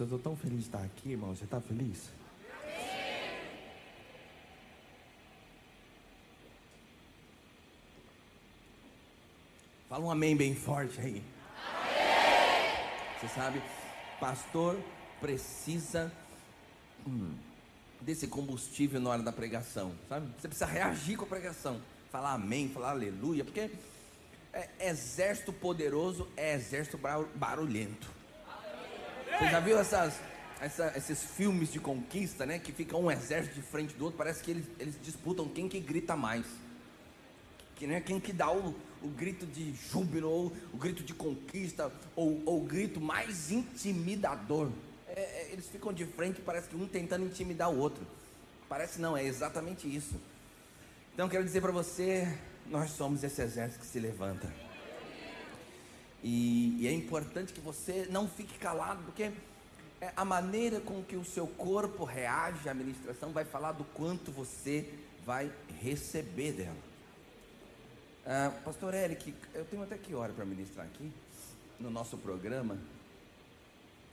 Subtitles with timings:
[0.00, 1.36] Eu estou tão feliz de estar aqui, irmão.
[1.36, 2.08] Você está feliz?
[9.90, 11.22] Fala um amém bem forte aí.
[13.20, 13.60] Você sabe,
[14.18, 14.80] pastor
[15.20, 16.10] precisa
[17.06, 17.34] hum,
[18.00, 20.32] desse combustível na hora da pregação, sabe?
[20.38, 21.78] Você precisa reagir com a pregação,
[22.10, 23.70] falar amém, falar aleluia, porque
[24.54, 26.98] é, exército poderoso é exército
[27.34, 28.19] barulhento.
[29.38, 30.14] Você já viu essas,
[30.60, 32.58] essa, esses filmes de conquista, né?
[32.58, 35.80] Que fica um exército de frente do outro, parece que eles, eles disputam quem que
[35.80, 36.44] grita mais.
[37.76, 41.90] Que, né, quem que dá o, o grito de júbilo, ou o grito de conquista,
[42.14, 44.70] ou, ou o grito mais intimidador.
[45.08, 48.06] É, é, eles ficam de frente, parece que um tentando intimidar o outro.
[48.68, 50.14] Parece não, é exatamente isso.
[51.14, 52.28] Então quero dizer para você,
[52.66, 54.69] nós somos esse exército que se levanta.
[56.22, 59.30] E, e, é importante que você não fique calado, porque
[60.00, 64.30] é a maneira com que o seu corpo reage à ministração vai falar do quanto
[64.30, 64.92] você
[65.24, 66.90] vai receber dela.
[68.26, 71.10] Ah, Pastor Eric, eu tenho até que hora para ministrar aqui,
[71.78, 72.78] no nosso programa,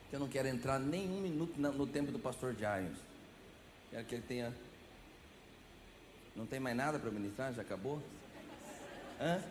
[0.09, 2.97] que eu não quero entrar nem um minuto no, tempo do Pastor Giants.
[3.91, 4.53] Quero que ele tenha.
[6.35, 7.53] Não tem mais nada para ministrar?
[7.53, 8.01] Já acabou?
[9.19, 9.41] Hã?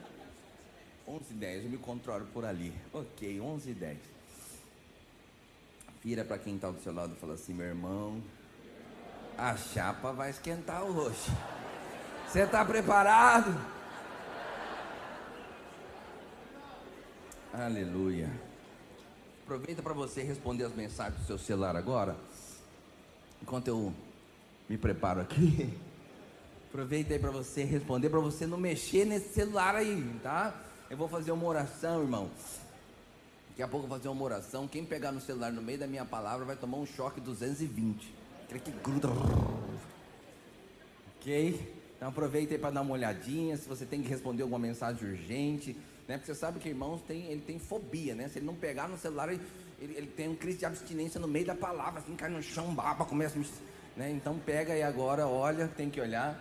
[1.09, 2.73] 11 e 10, eu me controlo por ali.
[2.93, 3.99] Ok, 11 e 10.
[6.03, 8.23] Vira para quem está do seu lado e fala assim: meu irmão,
[9.39, 11.31] a chapa vai esquentar hoje.
[12.29, 13.55] Você está preparado?
[17.53, 18.31] Aleluia.
[19.45, 22.17] Aproveita para você responder as mensagens do seu celular agora.
[23.41, 23.95] Enquanto eu
[24.69, 25.73] me preparo aqui.
[26.69, 30.55] Aproveita aí para você responder, para você não mexer nesse celular aí, tá?
[30.89, 32.31] Eu vou fazer uma oração, irmão.
[33.49, 34.69] Daqui a pouco eu vou fazer uma oração.
[34.69, 38.15] Quem pegar no celular no meio da minha palavra vai tomar um choque 220.
[38.45, 39.09] Aquele que gruda.
[41.17, 41.75] Ok?
[41.97, 43.57] Então aproveita aí para dar uma olhadinha.
[43.57, 45.77] Se você tem que responder alguma mensagem urgente,
[46.07, 46.19] né?
[46.19, 48.29] Porque você sabe que irmãos tem, ele tem fobia, né?
[48.29, 49.43] Se ele não pegar no celular, ele,
[49.81, 52.73] ele, ele tem um crise de abstinência no meio da palavra, assim, cai no chão,
[52.73, 53.43] baba, começa a.
[53.99, 54.11] Né?
[54.13, 56.41] Então pega aí agora, olha, tem que olhar.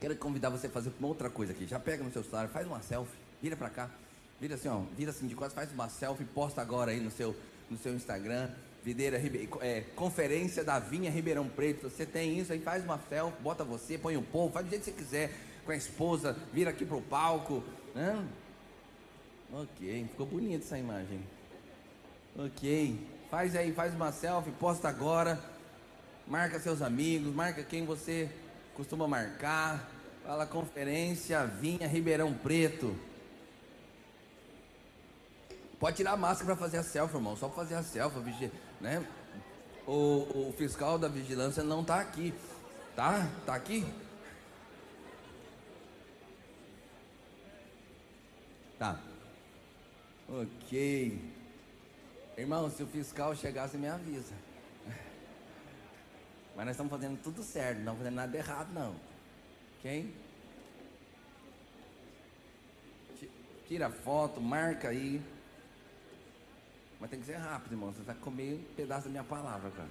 [0.00, 1.66] Quero convidar você a fazer uma outra coisa aqui.
[1.66, 3.90] Já pega no seu celular, faz uma selfie, vira para cá.
[4.38, 7.34] Vira assim, ó, vira assim de quase, faz uma selfie, posta agora aí no seu,
[7.70, 8.50] no seu Instagram.
[8.84, 9.20] Videira,
[9.62, 11.88] é, conferência da Vinha Ribeirão Preto.
[11.88, 14.70] Você tem isso aí, faz uma selfie, bota você, põe o um povo, faz do
[14.70, 15.32] jeito que você quiser,
[15.64, 17.64] com a esposa, vira aqui pro palco.
[17.94, 18.24] Né?
[19.52, 21.20] Ok, ficou bonita essa imagem.
[22.38, 22.98] Ok,
[23.30, 25.40] faz aí, faz uma selfie, posta agora.
[26.28, 28.28] Marca seus amigos, marca quem você
[28.76, 29.90] costuma marcar.
[30.24, 32.94] Fala conferência Vinha Ribeirão Preto.
[35.80, 37.36] Pode tirar a máscara para fazer a selfie, irmão.
[37.36, 38.50] Só fazer a selfie,
[38.80, 39.06] né?
[39.86, 42.34] O, o fiscal da vigilância não está aqui.
[42.94, 43.28] Tá?
[43.44, 43.86] Tá aqui?
[48.78, 48.98] Tá.
[50.28, 51.18] Ok.
[52.36, 54.34] Irmão, se o fiscal chegasse, me avisa.
[56.56, 58.96] Mas nós estamos fazendo tudo certo, não fazendo nada errado, não.
[59.78, 60.14] Ok?
[63.68, 65.20] Tira foto, marca aí.
[66.98, 67.92] Mas tem que ser rápido, irmão.
[67.92, 69.88] Você vai comer um pedaço da minha palavra, cara.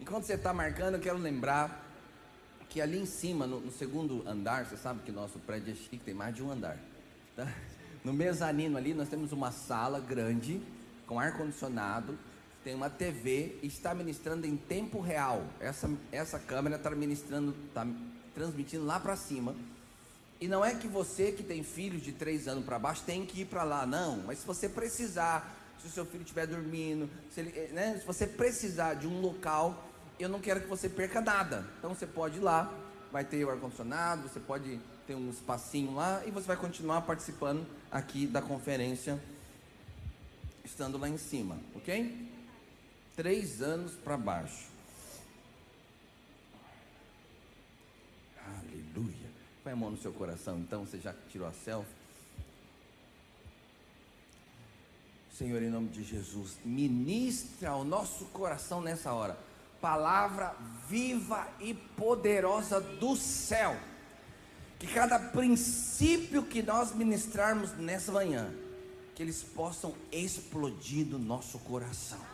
[0.00, 1.84] Enquanto você está marcando, eu quero lembrar
[2.70, 5.98] que ali em cima, no, no, segundo andar, você sabe que nosso prédio é chique,
[5.98, 6.78] tem mais de um andar.
[7.36, 7.46] Tá?
[8.04, 10.60] No mezanino ali, nós temos uma sala grande,
[11.06, 12.18] com ar-condicionado,
[12.64, 15.44] tem uma TV e está ministrando em tempo real.
[15.60, 17.86] Essa, essa câmera está ministrando, está
[18.34, 19.54] transmitindo lá para cima.
[20.40, 23.42] E não é que você que tem filhos de três anos para baixo tem que
[23.42, 24.16] ir para lá, não.
[24.26, 28.06] Mas se você precisar, se o seu filho estiver dormindo, se, ele, eh, né, se
[28.06, 31.66] você precisar de um local, eu não quero que você perca nada.
[31.78, 32.72] Então você pode ir lá,
[33.12, 37.66] vai ter o ar-condicionado, você pode ter um espacinho lá e você vai continuar participando
[37.92, 39.22] aqui da conferência,
[40.64, 42.33] estando lá em cima, ok?
[43.16, 44.68] Três anos para baixo.
[48.46, 49.30] Aleluia.
[49.62, 52.04] Põe a mão no seu coração, então, você já tirou a selfie?
[55.36, 59.36] Senhor, em nome de Jesus, ministra ao nosso coração nessa hora,
[59.80, 60.54] palavra
[60.88, 63.76] viva e poderosa do céu.
[64.78, 68.52] Que cada princípio que nós ministrarmos nessa manhã,
[69.14, 72.33] que eles possam explodir no nosso coração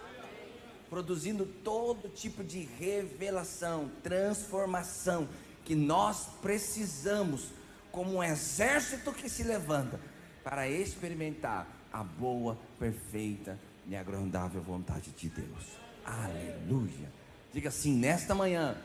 [0.91, 5.29] produzindo todo tipo de revelação, transformação
[5.65, 7.53] que nós precisamos
[7.93, 10.01] como um exército que se levanta
[10.43, 15.79] para experimentar a boa, perfeita e agradável vontade de Deus.
[16.05, 17.13] Aleluia.
[17.53, 18.77] Diga assim: nesta manhã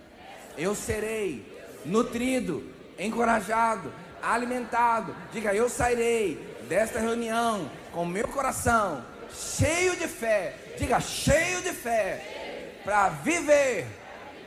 [0.58, 1.44] eu serei
[1.86, 2.64] nutrido,
[3.00, 3.92] encorajado,
[4.22, 5.16] alimentado.
[5.32, 6.36] Diga: eu sairei
[6.68, 10.65] desta reunião com meu coração cheio de fé.
[10.78, 13.88] Diga: cheio de fé para viver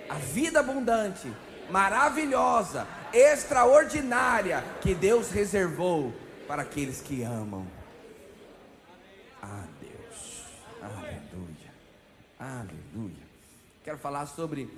[0.09, 1.33] a vida abundante,
[1.71, 6.15] maravilhosa, extraordinária que Deus reservou
[6.47, 7.67] para aqueles que amam
[9.43, 10.45] a Deus.
[10.83, 11.73] Aleluia.
[12.39, 13.29] Aleluia.
[13.85, 14.71] Quero falar sobre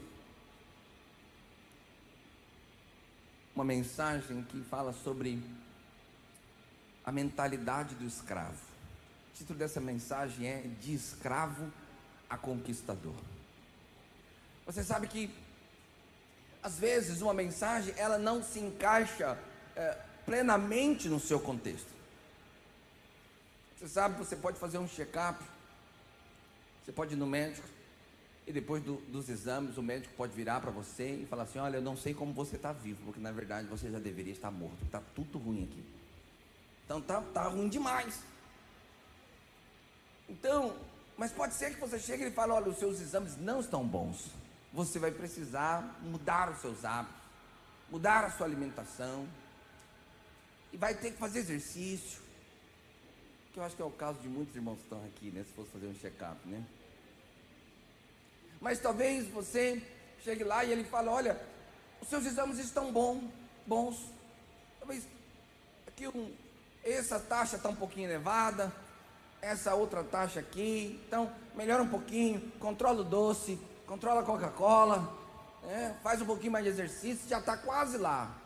[3.54, 5.42] uma mensagem que fala sobre
[7.04, 8.69] a mentalidade do escravo.
[9.40, 11.72] O título dessa mensagem é De Escravo
[12.28, 13.14] a Conquistador.
[14.66, 15.34] Você sabe que
[16.62, 19.38] às vezes uma mensagem ela não se encaixa
[19.74, 19.96] é,
[20.26, 21.88] plenamente no seu contexto.
[23.78, 25.42] Você sabe, você pode fazer um check-up,
[26.84, 27.66] você pode ir no médico,
[28.46, 31.78] e depois do, dos exames o médico pode virar para você e falar assim: Olha,
[31.78, 34.84] eu não sei como você está vivo, porque na verdade você já deveria estar morto,
[34.84, 35.82] está tudo ruim aqui.
[36.84, 38.28] Então tá, tá ruim demais.
[40.30, 40.74] Então,
[41.18, 44.30] mas pode ser que você chegue e fale: Olha, os seus exames não estão bons
[44.72, 47.20] você vai precisar mudar os seus hábitos,
[47.90, 49.28] mudar a sua alimentação,
[50.72, 52.20] e vai ter que fazer exercício,
[53.52, 55.42] que eu acho que é o caso de muitos irmãos que estão aqui, né?
[55.42, 56.64] Se fosse fazer um check-up, né?
[58.60, 59.82] Mas talvez você
[60.22, 61.40] chegue lá e ele fale, olha,
[62.00, 63.28] os seus exames estão bom,
[63.66, 63.98] bons.
[64.78, 65.04] Talvez
[65.88, 66.32] aqui um,
[66.84, 68.72] essa taxa está um pouquinho elevada,
[69.42, 75.12] essa outra taxa aqui, então melhora um pouquinho, controla o doce, controla a Coca-Cola,
[75.62, 75.96] né?
[76.02, 78.36] faz um pouquinho mais de exercício, já está quase lá.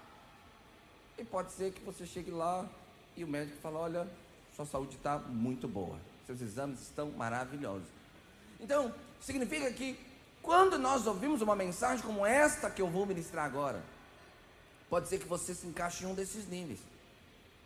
[1.19, 2.67] E pode ser que você chegue lá
[3.17, 4.09] e o médico fala: olha,
[4.55, 7.89] sua saúde está muito boa, seus exames estão maravilhosos.
[8.61, 9.99] Então, significa que
[10.43, 13.83] quando nós ouvimos uma mensagem como esta que eu vou ministrar agora,
[14.91, 16.81] pode ser que você se encaixe em um desses níveis.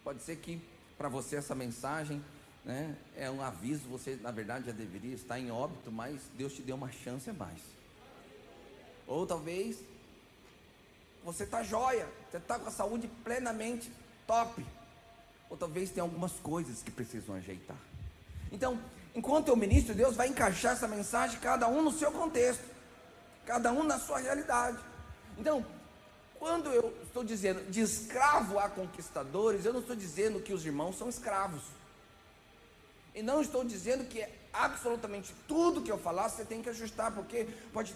[0.04, 0.62] Pode ser que
[0.96, 2.22] para você essa mensagem
[2.68, 2.94] né?
[3.16, 6.76] É um aviso, você na verdade já deveria estar em óbito, mas Deus te deu
[6.76, 7.62] uma chance a mais.
[9.06, 9.78] Ou talvez
[11.24, 13.90] você está jóia, você está com a saúde plenamente
[14.26, 14.64] top.
[15.48, 17.78] Ou talvez tenha algumas coisas que precisam ajeitar.
[18.52, 18.78] Então,
[19.14, 22.64] enquanto eu ministro, Deus vai encaixar essa mensagem, cada um no seu contexto,
[23.46, 24.78] cada um na sua realidade.
[25.38, 25.64] Então,
[26.38, 30.98] quando eu estou dizendo de escravo a conquistadores, eu não estou dizendo que os irmãos
[30.98, 31.77] são escravos.
[33.14, 37.12] E não estou dizendo que é absolutamente tudo que eu falar você tem que ajustar,
[37.12, 37.94] porque pode,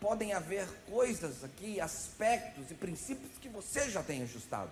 [0.00, 4.70] podem haver coisas aqui, aspectos e princípios que você já tem ajustado.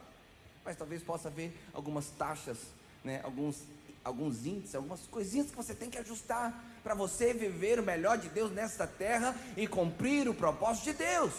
[0.64, 2.58] Mas talvez possa haver algumas taxas,
[3.02, 3.62] né, alguns,
[4.04, 6.52] alguns índices, algumas coisinhas que você tem que ajustar
[6.82, 11.32] para você viver o melhor de Deus nesta terra e cumprir o propósito de Deus.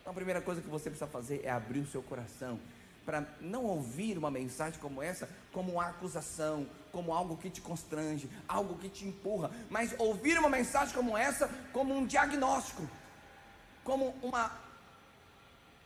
[0.00, 2.60] Então a primeira coisa que você precisa fazer é abrir o seu coração
[3.06, 8.30] para não ouvir uma mensagem como essa como uma acusação, como algo que te constrange,
[8.46, 12.88] algo que te empurra, mas ouvir uma mensagem como essa como um diagnóstico,
[13.82, 14.52] como uma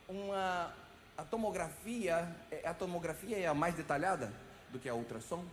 [0.07, 0.71] uma
[1.17, 4.31] a tomografia, é, a tomografia é a mais detalhada
[4.71, 5.43] do que a ultrassom.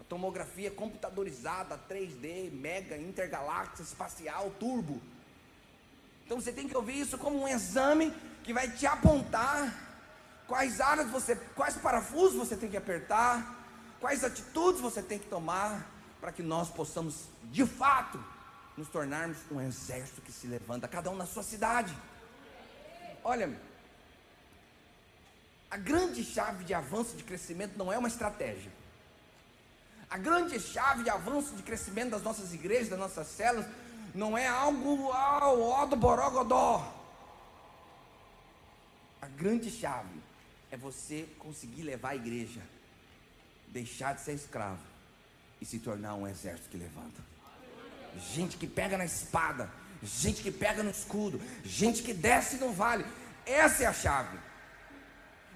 [0.00, 5.00] A tomografia computadorizada, 3D, mega, intergaláxia, espacial, turbo.
[6.26, 8.12] Então você tem que ouvir isso como um exame
[8.44, 9.74] que vai te apontar
[10.46, 13.57] quais áreas você, quais parafusos você tem que apertar,
[14.00, 15.86] quais atitudes você tem que tomar
[16.20, 18.22] para que nós possamos, de fato,
[18.76, 21.96] nos tornarmos um exército que se levanta, cada um na sua cidade.
[23.24, 23.58] Olha,
[25.70, 28.72] a grande chave de avanço de crescimento não é uma estratégia.
[30.08, 33.66] A grande chave de avanço de crescimento das nossas igrejas, das nossas células,
[34.14, 36.94] não é algo ao ó do borogodó.
[39.20, 40.22] A grande chave
[40.70, 42.62] é você conseguir levar a igreja,
[43.72, 44.80] deixar de ser escravo
[45.60, 47.22] e se tornar um exército que levanta.
[48.34, 49.70] Gente que pega na espada,
[50.02, 53.04] gente que pega no escudo, gente que desce no vale.
[53.44, 54.38] Essa é a chave.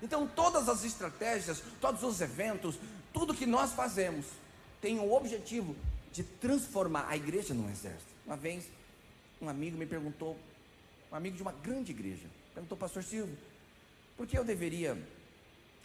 [0.03, 2.79] Então, todas as estratégias, todos os eventos,
[3.13, 4.27] tudo que nós fazemos
[4.81, 5.77] tem o objetivo
[6.13, 8.13] de transformar a igreja num exército.
[8.27, 8.65] Uma vez,
[9.41, 10.37] um amigo me perguntou,
[11.11, 13.37] um amigo de uma grande igreja, perguntou, Pastor Silvio,
[14.17, 15.01] por que eu deveria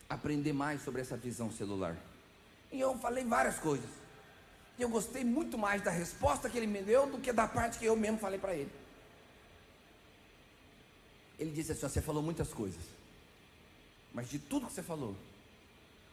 [0.09, 1.95] aprender mais sobre essa visão celular?
[2.71, 3.89] E eu falei várias coisas.
[4.77, 7.79] E eu gostei muito mais da resposta que ele me deu do que da parte
[7.79, 8.71] que eu mesmo falei para ele.
[11.39, 12.81] Ele disse assim: Você falou muitas coisas,
[14.13, 15.15] mas de tudo que você falou,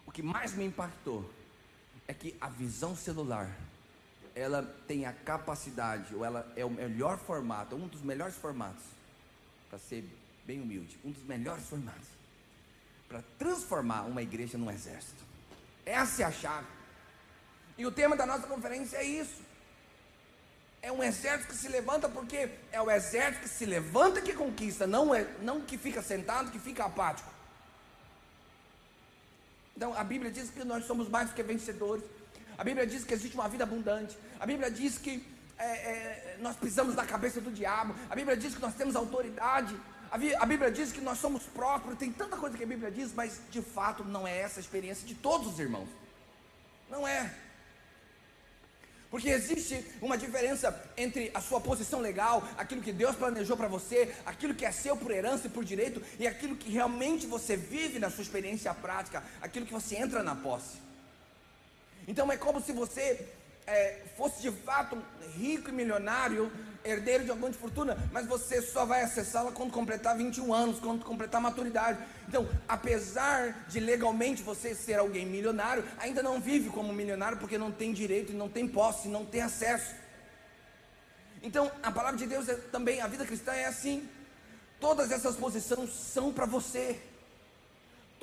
[0.07, 1.29] o que mais me impactou
[2.07, 3.51] é que a visão celular
[4.35, 8.83] ela tem a capacidade, ou ela é o melhor formato, um dos melhores formatos,
[9.71, 10.05] para ser
[10.45, 12.09] bem humilde, um dos melhores formatos,
[13.09, 15.24] para transformar uma igreja num exército.
[15.85, 16.67] Essa é a chave.
[17.77, 19.43] E o tema da nossa conferência é isso.
[20.81, 24.87] É um exército que se levanta porque é o exército que se levanta que conquista,
[24.87, 27.31] não é não que fica sentado, que fica apático.
[29.77, 32.05] Então a Bíblia diz que nós somos mais que vencedores.
[32.57, 34.17] A Bíblia diz que existe uma vida abundante.
[34.39, 35.27] A Bíblia diz que
[35.59, 37.95] é, é, nós pisamos na cabeça do diabo.
[38.11, 39.75] A Bíblia diz que nós temos autoridade.
[40.15, 41.99] A Bíblia diz que nós somos próprios.
[41.99, 45.05] Tem tanta coisa que a Bíblia diz, mas de fato não é essa a experiência
[45.05, 45.89] de todos os irmãos.
[46.89, 47.35] Não é.
[49.11, 54.15] Porque existe uma diferença entre a sua posição legal, aquilo que Deus planejou para você,
[54.25, 57.99] aquilo que é seu por herança e por direito, e aquilo que realmente você vive
[57.99, 60.79] na sua experiência prática, aquilo que você entra na posse.
[62.07, 63.29] Então é como se você
[63.67, 65.03] é, fosse de fato
[65.37, 66.51] rico e milionário,
[66.85, 71.41] herdeiro de alguma fortuna, mas você só vai acessá-la quando completar 21 anos, quando completar
[71.41, 71.99] maturidade.
[72.29, 77.73] Então, apesar de legalmente você ser alguém milionário, ainda não vive como milionário porque não
[77.73, 79.95] tem direito, não tem posse, não tem acesso.
[81.43, 84.09] Então, a palavra de Deus é também, a vida cristã é assim.
[84.79, 87.01] Todas essas posições são para você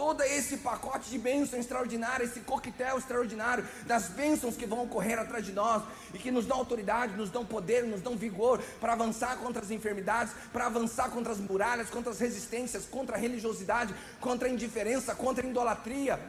[0.02, 5.46] todo esse pacote de bênção extraordinária, esse coquetel extraordinário das bênçãos que vão correr atrás
[5.46, 9.38] de nós e que nos dão autoridade, nos dão poder, nos dão vigor para avançar
[9.38, 14.48] contra as enfermidades, para avançar contra as muralhas, contra as resistências, contra a religiosidade, contra
[14.48, 16.20] a indiferença, contra a idolatria.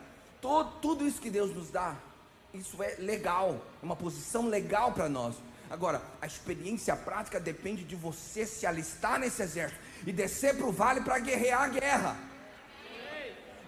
[0.43, 1.97] Todo, tudo isso que Deus nos dá,
[2.53, 5.35] isso é legal, é uma posição legal para nós.
[5.71, 10.73] Agora, a experiência prática depende de você se alistar nesse exército e descer para o
[10.73, 12.32] vale para guerrear a guerra.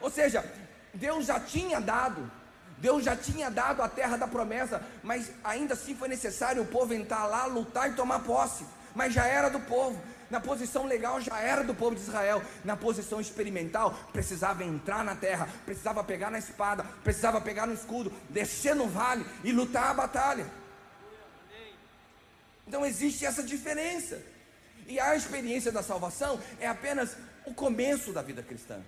[0.05, 0.45] Ou seja,
[0.93, 2.31] Deus já tinha dado,
[2.77, 6.93] Deus já tinha dado a terra da promessa, mas ainda assim foi necessário o povo
[6.93, 8.67] entrar lá, lutar e tomar posse.
[8.95, 9.99] Mas já era do povo.
[10.29, 12.43] Na posição legal já era do povo de Israel.
[12.63, 18.13] Na posição experimental, precisava entrar na terra, precisava pegar na espada, precisava pegar no escudo,
[18.29, 20.47] descer no vale e lutar a batalha.
[22.69, 24.21] Então existe essa diferença.
[24.87, 28.83] E a experiência da salvação é apenas o começo da vida cristã.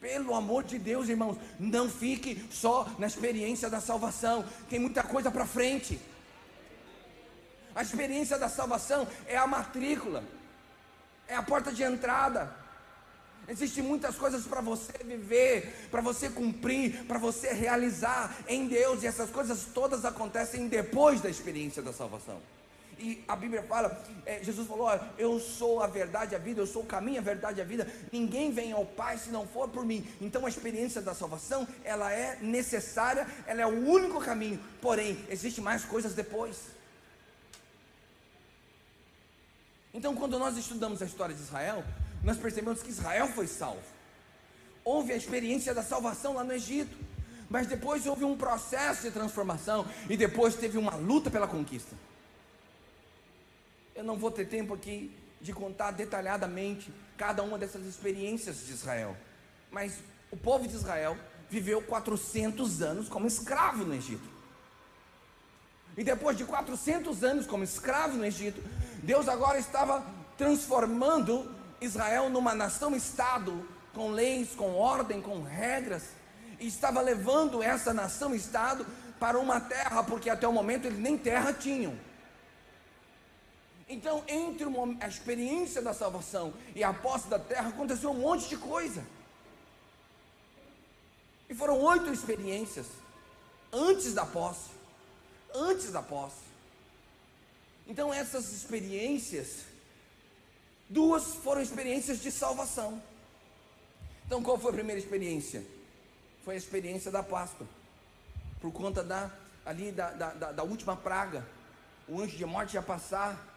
[0.00, 5.30] Pelo amor de Deus, irmãos, não fique só na experiência da salvação, tem muita coisa
[5.30, 6.00] para frente.
[7.74, 10.24] A experiência da salvação é a matrícula,
[11.28, 12.56] é a porta de entrada.
[13.46, 19.06] Existem muitas coisas para você viver, para você cumprir, para você realizar em Deus, e
[19.06, 22.40] essas coisas todas acontecem depois da experiência da salvação.
[23.00, 26.66] E a Bíblia fala, é, Jesus falou: ó, Eu sou a verdade, a vida, eu
[26.66, 27.90] sou o caminho, a verdade, a vida.
[28.12, 30.06] Ninguém vem ao Pai se não for por mim.
[30.20, 34.60] Então a experiência da salvação, ela é necessária, ela é o único caminho.
[34.82, 36.58] Porém, existe mais coisas depois.
[39.94, 41.82] Então, quando nós estudamos a história de Israel,
[42.22, 43.82] nós percebemos que Israel foi salvo.
[44.84, 46.96] Houve a experiência da salvação lá no Egito,
[47.48, 51.96] mas depois houve um processo de transformação e depois teve uma luta pela conquista.
[54.00, 59.14] Eu não vou ter tempo aqui de contar detalhadamente cada uma dessas experiências de Israel.
[59.70, 59.98] Mas
[60.30, 61.18] o povo de Israel
[61.50, 64.26] viveu 400 anos como escravo no Egito.
[65.98, 68.62] E depois de 400 anos como escravo no Egito,
[69.02, 70.02] Deus agora estava
[70.38, 76.04] transformando Israel numa nação-estado, com leis, com ordem, com regras,
[76.58, 78.86] e estava levando essa nação-estado
[79.18, 82.08] para uma terra, porque até o momento eles nem terra tinham.
[83.92, 84.66] Então, entre
[85.00, 89.04] a experiência da salvação e a posse da terra, aconteceu um monte de coisa.
[91.48, 92.86] E foram oito experiências
[93.72, 94.70] antes da posse.
[95.52, 96.44] Antes da posse.
[97.84, 99.64] Então, essas experiências,
[100.88, 103.02] duas foram experiências de salvação.
[104.24, 105.66] Então, qual foi a primeira experiência?
[106.44, 107.66] Foi a experiência da Páscoa.
[108.60, 109.32] Por conta da,
[109.66, 111.44] ali da, da, da última praga.
[112.06, 113.49] O anjo de morte ia passar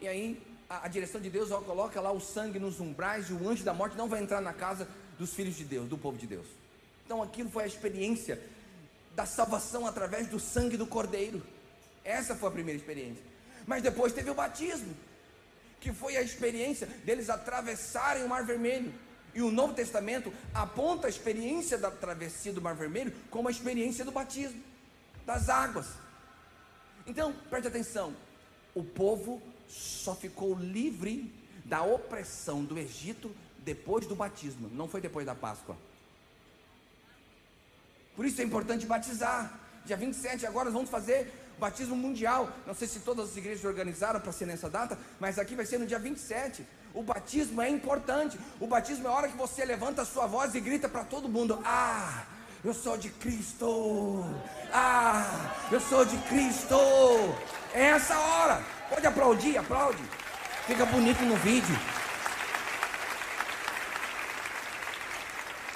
[0.00, 3.32] e aí a, a direção de Deus ó, coloca lá o sangue nos umbrais e
[3.32, 4.88] o anjo da morte não vai entrar na casa
[5.18, 6.46] dos filhos de Deus, do povo de Deus.
[7.04, 8.40] Então aquilo foi a experiência
[9.14, 11.42] da salvação através do sangue do cordeiro.
[12.04, 13.24] Essa foi a primeira experiência.
[13.66, 14.94] Mas depois teve o batismo,
[15.80, 18.92] que foi a experiência deles atravessarem o Mar Vermelho.
[19.34, 24.04] E o Novo Testamento aponta a experiência da travessia do Mar Vermelho como a experiência
[24.04, 24.62] do batismo,
[25.24, 25.86] das águas.
[27.06, 28.14] Então, preste atenção:
[28.74, 31.32] o povo só ficou livre
[31.64, 35.76] da opressão do Egito depois do batismo, não foi depois da Páscoa.
[38.14, 39.60] Por isso é importante batizar.
[39.84, 42.50] Dia 27 agora nós vamos fazer batismo mundial.
[42.66, 45.78] Não sei se todas as igrejas organizaram para ser nessa data, mas aqui vai ser
[45.78, 46.64] no dia 27.
[46.94, 48.38] O batismo é importante.
[48.58, 51.28] O batismo é a hora que você levanta a sua voz e grita para todo
[51.28, 52.24] mundo: Ah,
[52.64, 54.24] eu sou de Cristo.
[54.72, 56.76] Ah, eu sou de Cristo.
[57.74, 58.75] É essa hora.
[58.88, 60.02] Pode aplaudir, aplaude.
[60.66, 61.76] Fica bonito no vídeo.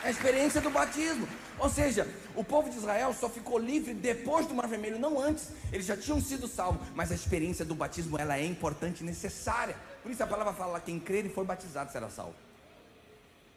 [0.03, 1.29] É a experiência do batismo.
[1.59, 5.49] Ou seja, o povo de Israel só ficou livre depois do Mar Vermelho, não antes.
[5.73, 9.77] Eles já tinham sido salvos, mas a experiência do batismo ela é importante e necessária.
[10.03, 12.35] Por isso a palavra fala: quem crer e for batizado será salvo.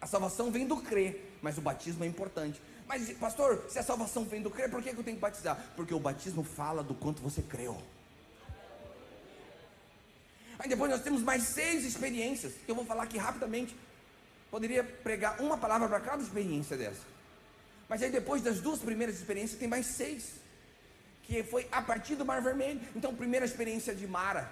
[0.01, 2.61] A salvação vem do crer, mas o batismo é importante.
[2.85, 5.57] Mas, pastor, se a salvação vem do crer, por que eu tenho que batizar?
[5.77, 7.81] Porque o batismo fala do quanto você creu.
[10.63, 13.75] Aí depois nós temos mais seis experiências, que eu vou falar aqui rapidamente.
[14.49, 17.01] Poderia pregar uma palavra para cada experiência dessa.
[17.89, 20.35] Mas aí depois das duas primeiras experiências tem mais seis.
[21.23, 22.79] Que foi a partir do Mar Vermelho.
[22.95, 24.49] Então, primeira experiência de Mara.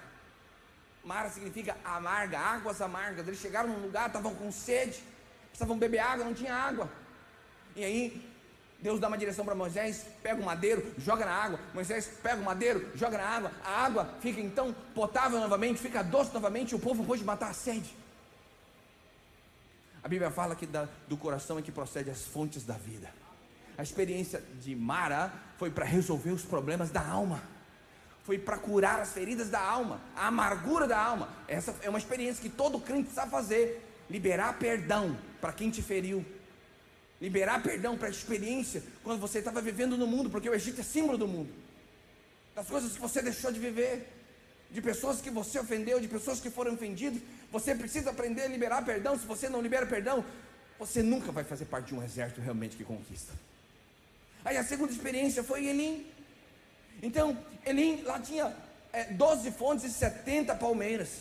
[1.02, 3.26] Mara significa amarga, águas amargas.
[3.26, 5.02] Eles chegaram num lugar, estavam com sede,
[5.48, 6.90] precisavam beber água, não tinha água.
[7.74, 8.31] E aí,
[8.82, 11.60] Deus dá uma direção para Moisés, pega o madeiro, joga na água.
[11.72, 13.52] Moisés pega o madeiro, joga na água.
[13.64, 17.54] A água fica então potável novamente, fica doce novamente, e o povo pode matar a
[17.54, 17.96] sede.
[20.02, 23.08] A Bíblia fala que da, do coração é que procede as fontes da vida.
[23.78, 27.40] A experiência de Mara foi para resolver os problemas da alma.
[28.24, 31.28] Foi para curar as feridas da alma, a amargura da alma.
[31.46, 33.88] Essa é uma experiência que todo crente sabe fazer.
[34.10, 36.24] Liberar perdão para quem te feriu.
[37.22, 40.82] Liberar perdão para a experiência quando você estava vivendo no mundo, porque o Egito é
[40.82, 41.54] símbolo do mundo.
[42.52, 44.08] Das coisas que você deixou de viver,
[44.72, 47.22] de pessoas que você ofendeu, de pessoas que foram ofendidas.
[47.52, 49.16] Você precisa aprender a liberar perdão.
[49.16, 50.24] Se você não libera perdão,
[50.80, 53.32] você nunca vai fazer parte de um exército realmente que conquista.
[54.44, 56.04] Aí a segunda experiência foi Elim.
[57.00, 58.52] Então, Elim lá tinha
[58.92, 61.18] é, 12 fontes e 70 palmeiras.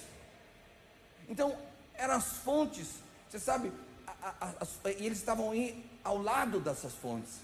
[1.30, 1.56] Então,
[1.94, 2.88] eram as fontes,
[3.30, 3.72] você sabe,
[5.00, 7.40] e eles estavam aí ao lado dessas fontes.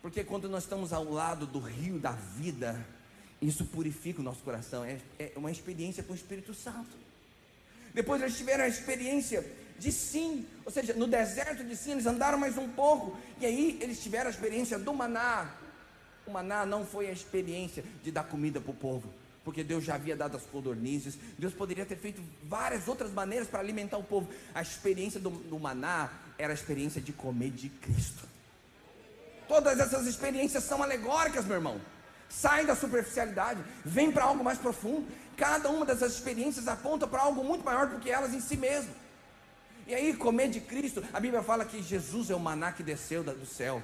[0.00, 2.86] Porque quando nós estamos ao lado do rio da vida,
[3.42, 4.84] isso purifica o nosso coração.
[4.84, 6.96] É, é uma experiência com o Espírito Santo.
[7.92, 9.44] Depois eles tiveram a experiência
[9.78, 13.78] de Sim, ou seja, no deserto de Sim, eles andaram mais um pouco, e aí
[13.80, 15.54] eles tiveram a experiência do maná.
[16.26, 19.08] O maná não foi a experiência de dar comida para o povo,
[19.48, 23.60] porque Deus já havia dado as codornizes, Deus poderia ter feito várias outras maneiras para
[23.60, 24.28] alimentar o povo.
[24.54, 28.28] A experiência do, do maná era a experiência de comer de Cristo.
[29.48, 31.80] Todas essas experiências são alegóricas, meu irmão.
[32.28, 35.08] Sai da superficialidade, vem para algo mais profundo.
[35.34, 38.94] Cada uma dessas experiências aponta para algo muito maior do que elas em si mesmas.
[39.86, 43.24] E aí, comer de Cristo, a Bíblia fala que Jesus é o maná que desceu
[43.24, 43.82] do céu.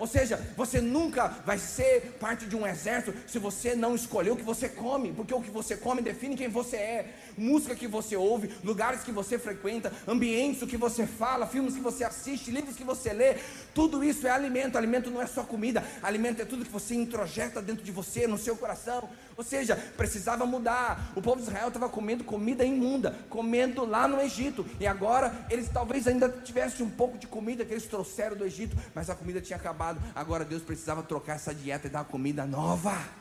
[0.00, 4.36] Ou seja, você nunca vai ser parte de um exército se você não escolher o
[4.36, 7.14] que você come, porque o que você come define quem você é.
[7.40, 12.04] Música que você ouve, lugares que você frequenta, ambientes que você fala, filmes que você
[12.04, 13.38] assiste, livros que você lê,
[13.74, 14.76] tudo isso é alimento.
[14.76, 18.36] Alimento não é só comida, alimento é tudo que você introjeta dentro de você, no
[18.36, 19.08] seu coração.
[19.38, 21.12] Ou seja, precisava mudar.
[21.16, 24.66] O povo de Israel estava comendo comida imunda, comendo lá no Egito.
[24.78, 28.76] E agora eles talvez ainda tivessem um pouco de comida que eles trouxeram do Egito,
[28.94, 29.98] mas a comida tinha acabado.
[30.14, 33.19] Agora Deus precisava trocar essa dieta e dar comida nova.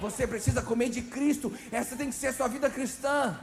[0.00, 1.52] Você precisa comer de Cristo.
[1.70, 3.38] Essa tem que ser a sua vida cristã.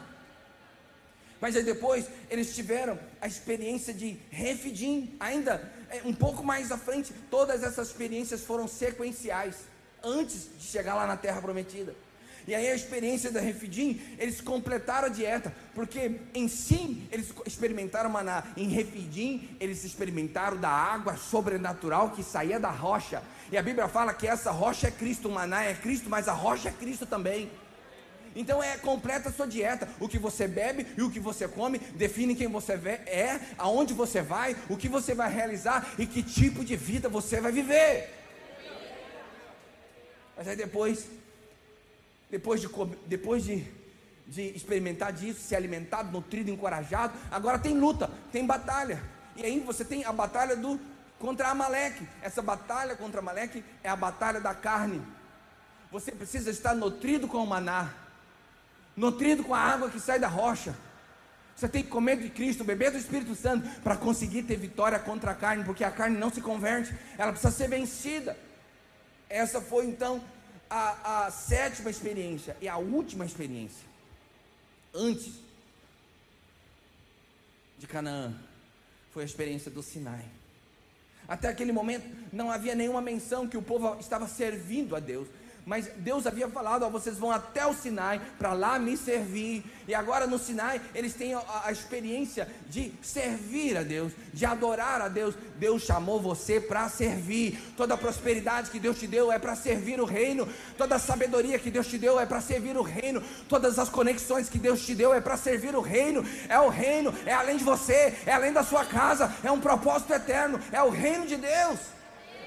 [1.39, 6.77] Mas aí depois eles tiveram a experiência de Refidim, ainda é, um pouco mais à
[6.77, 9.55] frente, todas essas experiências foram sequenciais
[10.03, 11.95] antes de chegar lá na terra prometida.
[12.47, 18.09] E aí a experiência da Refidim, eles completaram a dieta, porque em si eles experimentaram
[18.09, 23.21] maná, em Refidim eles experimentaram da água sobrenatural que saía da rocha.
[23.51, 26.33] E a Bíblia fala que essa rocha é Cristo, o maná é Cristo, mas a
[26.33, 27.51] rocha é Cristo também.
[28.33, 29.89] Então é completa a sua dieta.
[29.99, 34.21] O que você bebe e o que você come define quem você é, aonde você
[34.21, 38.13] vai, o que você vai realizar e que tipo de vida você vai viver.
[40.37, 41.07] Mas aí depois,
[42.29, 42.67] depois de,
[43.05, 43.65] depois de,
[44.25, 49.01] de experimentar disso, ser alimentado, nutrido, encorajado, agora tem luta, tem batalha.
[49.35, 50.79] E aí você tem a batalha do
[51.19, 52.07] contra Amaleque.
[52.21, 55.01] Essa batalha contra Amaleque é a batalha da carne.
[55.91, 57.93] Você precisa estar nutrido com o maná,
[58.95, 60.75] nutrido com a água que sai da rocha.
[61.55, 65.31] Você tem que comer de Cristo, beber do Espírito Santo para conseguir ter vitória contra
[65.31, 68.37] a carne, porque a carne não se converte, ela precisa ser vencida.
[69.27, 70.23] Essa foi então
[70.69, 73.85] a, a sétima experiência e a última experiência.
[74.93, 75.33] Antes
[77.77, 78.33] de Canaã,
[79.11, 80.25] foi a experiência do Sinai.
[81.27, 85.27] Até aquele momento não havia nenhuma menção que o povo estava servindo a Deus.
[85.67, 89.65] Mas Deus havia falado: ó, vocês vão até o Sinai para lá me servir.
[89.85, 95.01] E agora no Sinai eles têm a, a, experiência de servir a Deus, de adorar
[95.01, 95.35] a Deus.
[95.57, 97.59] Deus chamou você para servir.
[97.75, 100.47] Toda a prosperidade que Deus te deu é para servir o reino.
[100.77, 103.21] Toda a sabedoria que Deus te deu é para servir o reino.
[103.49, 106.23] Todas as conexões que Deus te deu é para servir o reino.
[106.47, 110.13] É o reino, é além de você, é além da sua casa, é um propósito
[110.13, 111.96] eterno, é o reino de Deus.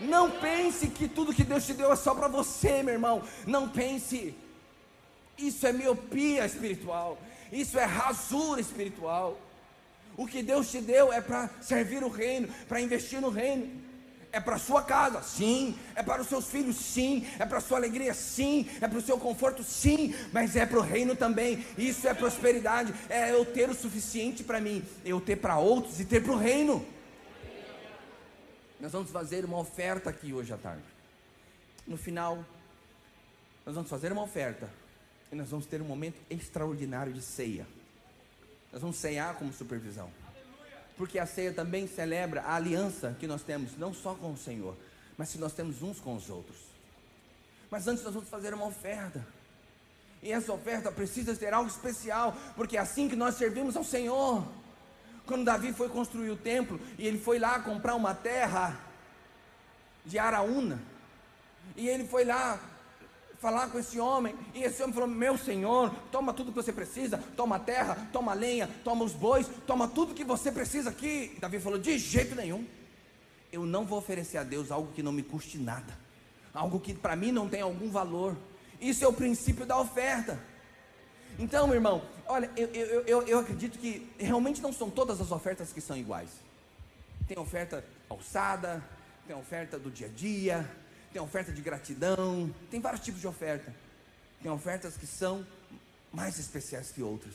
[0.01, 3.23] Não pense que tudo que Deus te deu é só para você, meu irmão.
[3.47, 4.35] Não pense.
[5.37, 7.19] Isso é miopia espiritual.
[7.53, 9.39] Isso é rasura espiritual.
[10.17, 13.71] O que Deus te deu é para servir o reino, para investir no reino.
[14.33, 15.77] É para sua casa, sim.
[15.95, 17.27] É para os seus filhos, sim.
[17.39, 18.69] É para sua alegria, sim.
[18.81, 20.15] É para o seu conforto, sim.
[20.33, 21.65] Mas é para o reino também.
[21.77, 22.95] Isso é prosperidade.
[23.09, 26.37] É eu ter o suficiente para mim, eu ter para outros e ter para o
[26.37, 26.85] reino.
[28.81, 30.83] Nós vamos fazer uma oferta aqui hoje à tarde.
[31.87, 32.43] No final,
[33.67, 34.71] nós vamos fazer uma oferta
[35.31, 37.67] e nós vamos ter um momento extraordinário de ceia.
[38.73, 40.11] Nós vamos ceiar como supervisão.
[40.97, 44.75] Porque a ceia também celebra a aliança que nós temos, não só com o Senhor,
[45.19, 46.57] mas que nós temos uns com os outros.
[47.71, 49.27] Mas antes nós vamos fazer uma oferta.
[50.23, 54.47] E essa oferta precisa ter algo especial, porque é assim que nós servimos ao Senhor.
[55.31, 58.77] Quando Davi foi construir o templo e ele foi lá comprar uma terra
[60.05, 60.83] de Araúna,
[61.77, 62.59] e ele foi lá
[63.39, 67.23] falar com esse homem, e esse homem falou: Meu senhor, toma tudo que você precisa,
[67.37, 71.37] toma terra, toma lenha, toma os bois, toma tudo que você precisa aqui.
[71.41, 72.67] Davi falou: De jeito nenhum,
[73.53, 75.97] eu não vou oferecer a Deus algo que não me custe nada,
[76.53, 78.37] algo que para mim não tem algum valor.
[78.81, 80.41] Isso é o princípio da oferta.
[81.41, 85.33] Então, meu irmão, olha, eu, eu, eu, eu acredito que realmente não são todas as
[85.33, 86.29] ofertas que são iguais.
[87.27, 88.85] Tem oferta alçada,
[89.27, 90.71] tem oferta do dia a dia,
[91.11, 93.75] tem oferta de gratidão, tem vários tipos de oferta.
[94.43, 95.47] Tem ofertas que são
[96.13, 97.33] mais especiais que outras,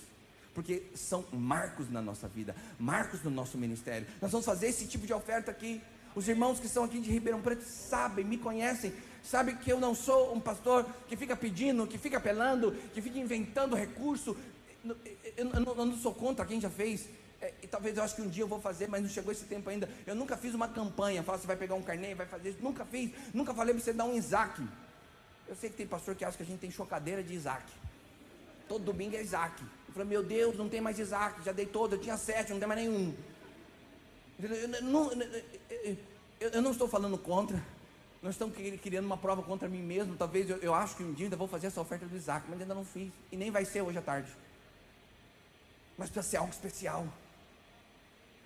[0.53, 4.05] porque são marcos na nossa vida, marcos no nosso ministério.
[4.21, 5.81] Nós vamos fazer esse tipo de oferta aqui.
[6.13, 8.93] Os irmãos que estão aqui de Ribeirão Preto sabem, me conhecem,
[9.25, 13.17] Sabe que eu não sou um pastor que fica pedindo, que fica apelando, que fica
[13.17, 14.37] inventando recurso.
[14.87, 14.95] Eu,
[15.35, 17.09] eu, eu, eu não sou contra quem já fez.
[17.41, 19.45] É, e talvez eu acho que um dia eu vou fazer, mas não chegou esse
[19.45, 19.89] tempo ainda.
[20.05, 22.59] Eu nunca fiz uma campanha, fala você vai pegar um carneiro, vai fazer isso.
[22.61, 24.61] Nunca fiz, nunca falei para você dar um Isaac.
[25.47, 27.63] Eu sei que tem pastor que acha que a gente tem chocadeira de Isaac.
[28.67, 29.59] Todo domingo é Isaac.
[29.87, 32.59] Eu falei, meu Deus, não tem mais Isaac, já dei todo, eu tinha sete, não
[32.59, 33.11] tem mais nenhum.
[34.39, 35.11] Eu não,
[36.39, 37.63] eu não estou falando contra,
[38.25, 40.15] nós estamos criando uma prova contra mim mesmo.
[40.15, 42.59] Talvez eu, eu acho que um dia ainda vou fazer essa oferta do Isaac, mas
[42.59, 43.11] ainda não fiz.
[43.31, 44.27] E nem vai ser hoje à tarde.
[45.95, 47.07] Mas precisa ser algo especial.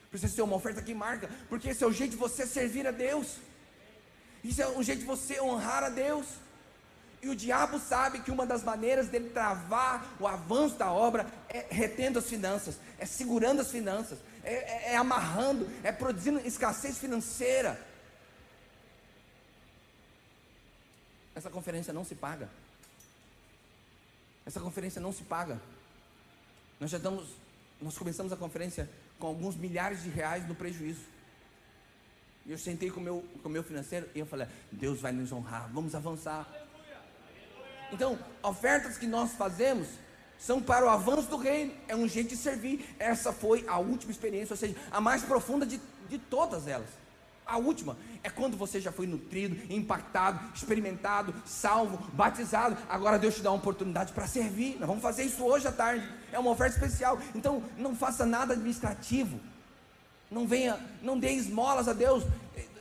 [0.10, 1.30] Precisa ser uma oferta que marca.
[1.48, 3.38] Porque esse é o jeito de você servir a Deus.
[4.44, 6.28] Isso é um jeito de você honrar a Deus.
[7.22, 11.68] E o diabo sabe que uma das maneiras dele travar o avanço da obra é
[11.70, 17.88] retendo as finanças, é segurando as finanças, é, é, é amarrando, é produzindo escassez financeira.
[21.40, 22.50] Essa conferência não se paga.
[24.46, 25.58] Essa conferência não se paga.
[26.82, 27.30] Nós já estamos,
[27.82, 31.00] nós começamos a conferência com alguns milhares de reais no prejuízo.
[32.46, 35.14] E eu sentei com o meu, com o meu financeiro e eu falei: Deus vai
[35.14, 36.46] nos honrar, vamos avançar.
[37.90, 39.88] Então, ofertas que nós fazemos
[40.38, 42.86] são para o avanço do reino, é um jeito de servir.
[43.00, 46.99] Essa foi a última experiência, ou seja, a mais profunda de, de todas elas.
[47.50, 52.78] A última é quando você já foi nutrido, impactado, experimentado, salvo, batizado.
[52.88, 54.78] Agora Deus te dá uma oportunidade para servir.
[54.80, 56.08] Nós vamos fazer isso hoje à tarde.
[56.32, 57.20] É uma oferta especial.
[57.34, 59.40] Então não faça nada administrativo.
[60.30, 62.24] Não venha, não dê esmolas a Deus.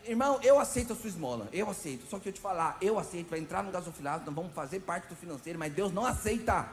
[0.06, 1.48] Irmão, eu aceito a sua esmola.
[1.50, 2.06] Eu aceito.
[2.10, 5.08] Só que eu te falar, eu aceito para entrar no gasofilado, nós vamos fazer parte
[5.08, 6.68] do financeiro, mas Deus não aceita.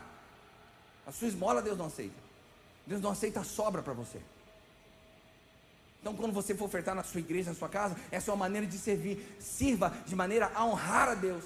[1.08, 2.26] A sua esmola Deus não aceita.
[2.86, 4.20] Deus não aceita a sobra para você.
[6.06, 8.68] Então, quando você for ofertar na sua igreja, na sua casa, essa é uma maneira
[8.68, 9.28] de servir.
[9.40, 11.44] Sirva de maneira a honrar a Deus.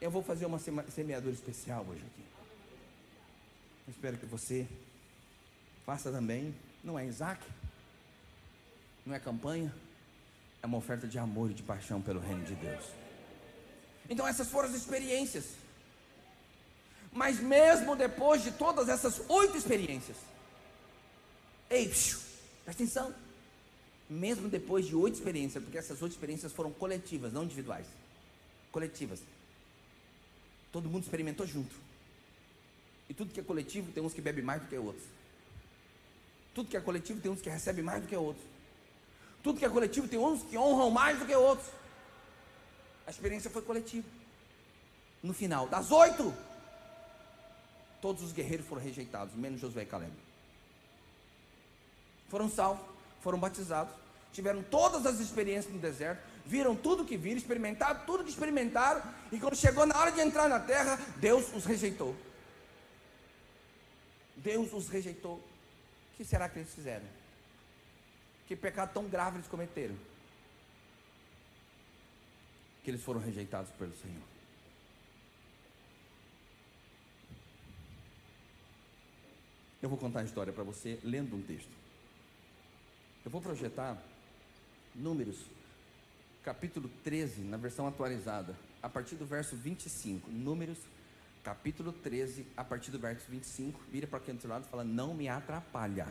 [0.00, 2.24] Eu vou fazer uma semeadura especial hoje aqui.
[3.86, 4.66] Eu espero que você
[5.84, 6.54] faça também.
[6.82, 7.42] Não é Isaac,
[9.04, 9.70] não é campanha,
[10.62, 12.86] é uma oferta de amor e de paixão pelo reino de Deus.
[14.08, 15.44] Então, essas foram as experiências.
[17.12, 20.16] Mas mesmo depois de todas essas oito experiências,
[21.68, 22.31] ei, psiu,
[22.64, 23.14] Presta atenção.
[24.08, 27.86] Mesmo depois de oito experiências, porque essas oito experiências foram coletivas, não individuais.
[28.70, 29.20] Coletivas.
[30.70, 31.74] Todo mundo experimentou junto.
[33.08, 35.04] E tudo que é coletivo tem uns que bebem mais do que outros.
[36.54, 38.44] Tudo que é coletivo tem uns que recebem mais do que outros.
[39.42, 41.68] Tudo que é coletivo tem uns que honram mais do que outros.
[43.06, 44.06] A experiência foi coletiva.
[45.22, 46.34] No final, das oito,
[48.00, 50.12] todos os guerreiros foram rejeitados, menos Josué e Caleb.
[52.32, 52.82] Foram salvos,
[53.20, 53.94] foram batizados,
[54.32, 59.38] tiveram todas as experiências no deserto, viram tudo que viram, experimentaram tudo que experimentaram, e
[59.38, 62.16] quando chegou na hora de entrar na terra, Deus os rejeitou.
[64.34, 65.34] Deus os rejeitou.
[65.34, 67.04] O que será que eles fizeram?
[68.48, 69.94] Que pecado tão grave eles cometeram?
[72.82, 74.22] Que eles foram rejeitados pelo Senhor.
[79.82, 81.82] Eu vou contar a história para você lendo um texto.
[83.24, 83.96] Eu vou projetar
[84.94, 85.46] Números,
[86.42, 90.28] capítulo 13, na versão atualizada, a partir do verso 25.
[90.28, 90.78] Números,
[91.44, 93.80] capítulo 13, a partir do verso 25.
[93.90, 96.08] Vira para quem do lado e fala: Não me atrapalha.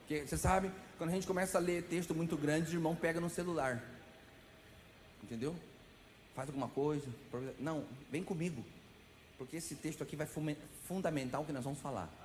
[0.00, 3.20] Porque você sabe, quando a gente começa a ler texto muito grande, o irmão pega
[3.20, 3.82] no celular.
[5.20, 5.56] Entendeu?
[6.34, 7.08] Faz alguma coisa.
[7.58, 8.64] Não, vem comigo.
[9.36, 10.28] Porque esse texto aqui vai
[10.84, 12.23] fundamentar o que nós vamos falar.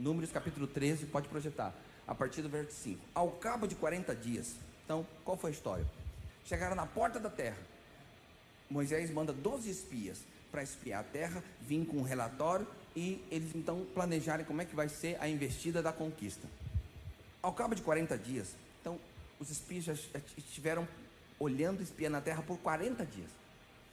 [0.00, 1.74] Números capítulo 13, pode projetar.
[2.08, 2.98] A partir do verso 5.
[3.14, 4.54] Ao cabo de 40 dias.
[4.82, 5.86] Então, qual foi a história?
[6.46, 7.58] Chegaram na porta da terra.
[8.70, 13.86] Moisés manda 12 espias para espiar a terra, vir com um relatório e eles então
[13.94, 16.48] planejarem como é que vai ser a investida da conquista.
[17.42, 18.98] Ao cabo de 40 dias, então
[19.38, 19.92] os espias já
[20.36, 20.88] estiveram
[21.38, 23.28] olhando e espiando a terra por 40 dias.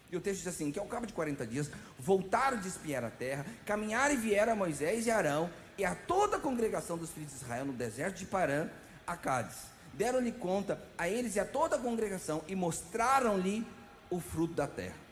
[0.09, 3.09] E o texto diz assim: que ao cabo de 40 dias voltaram de espiar a
[3.09, 7.29] terra, caminharam e vieram a Moisés e Arão e a toda a congregação dos filhos
[7.29, 8.67] de Israel no deserto de Parã,
[9.05, 9.57] a Cádiz.
[9.93, 13.65] Deram-lhe conta a eles e a toda a congregação e mostraram-lhe
[14.09, 15.07] o fruto da terra.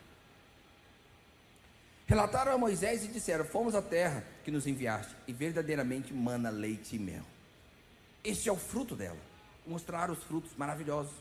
[2.07, 6.95] Relataram a Moisés e disseram: Fomos à terra que nos enviaste, e verdadeiramente mana leite
[6.95, 7.23] e mel.
[8.23, 9.17] Este é o fruto dela.
[9.65, 11.13] Mostraram os frutos maravilhosos.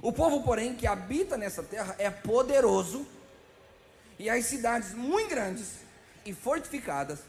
[0.00, 3.06] O povo, porém, que habita nessa terra é poderoso,
[4.18, 5.78] e as cidades muito grandes
[6.24, 7.20] e fortificadas.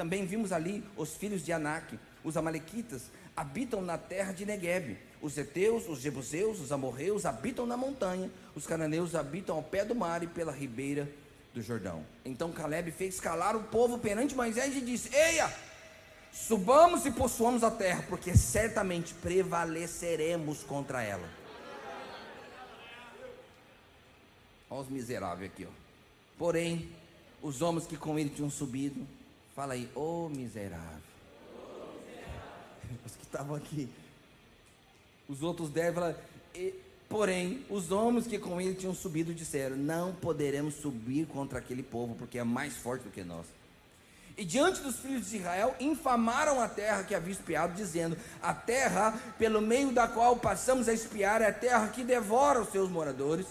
[0.00, 4.96] Também vimos ali os filhos de Anak, os amalequitas, habitam na terra de Negueb.
[5.20, 8.30] Os heteus, os jebuseus, os amorreus habitam na montanha.
[8.54, 11.06] Os cananeus habitam ao pé do mar e pela ribeira
[11.52, 12.02] do Jordão.
[12.24, 15.52] Então Caleb fez calar o povo perante Moisés e disse: Eia,
[16.32, 21.28] subamos e possuamos a terra, porque certamente prevaleceremos contra ela.
[24.70, 25.72] Olha os miseráveis aqui, ó.
[26.38, 26.88] Porém,
[27.42, 29.06] os homens que com ele tinham subido,
[29.60, 31.02] fala aí, ô oh, miserável.
[33.04, 33.90] Os que estavam aqui.
[35.28, 36.16] Os outros devem falar,
[37.10, 42.14] porém, os homens que com ele tinham subido disseram: Não poderemos subir contra aquele povo,
[42.14, 43.44] porque é mais forte do que nós.
[44.34, 49.12] E diante dos filhos de Israel, infamaram a terra que havia espiado, dizendo: A terra
[49.38, 53.46] pelo meio da qual passamos a espiar é a terra que devora os seus moradores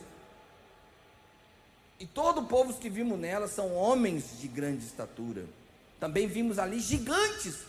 [1.99, 5.58] e todo o povo que vimos nela são homens de grande estatura.
[5.99, 7.59] Também vimos ali gigantes.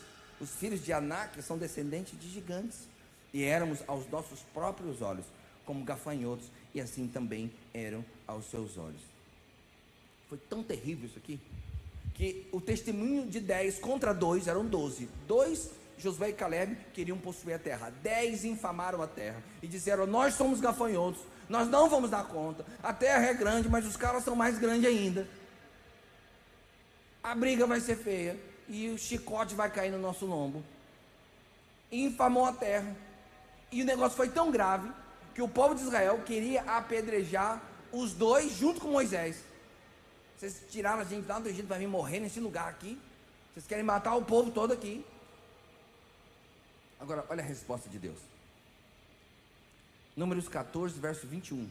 [0.40, 2.88] Os filhos de Anak são descendentes de gigantes.
[3.32, 5.24] E éramos aos nossos próprios olhos
[5.64, 9.00] como gafanhotos, e assim também eram aos seus olhos.
[10.28, 11.38] Foi tão terrível isso aqui,
[12.14, 15.08] que o testemunho de 10 contra 2 eram 12.
[15.28, 17.92] Dois, Josué e Caleb, queriam possuir a terra.
[18.02, 22.64] Dez infamaram a terra e disseram: Nós somos gafanhotos, nós não vamos dar conta.
[22.82, 25.28] A terra é grande, mas os caras são mais grandes ainda.
[27.22, 28.38] A briga vai ser feia.
[28.68, 30.62] E o chicote vai cair no nosso lombo.
[31.90, 32.96] E infamou a terra.
[33.72, 34.90] E o negócio foi tão grave
[35.34, 37.60] que o povo de Israel queria apedrejar
[37.92, 39.42] os dois junto com Moisés.
[40.38, 42.98] Vocês tiraram a gente lá do Egito para vir morrer nesse lugar aqui.
[43.52, 45.04] Vocês querem matar o povo todo aqui.
[47.00, 48.18] Agora, olha a resposta de Deus.
[50.16, 51.68] Números 14, verso 21.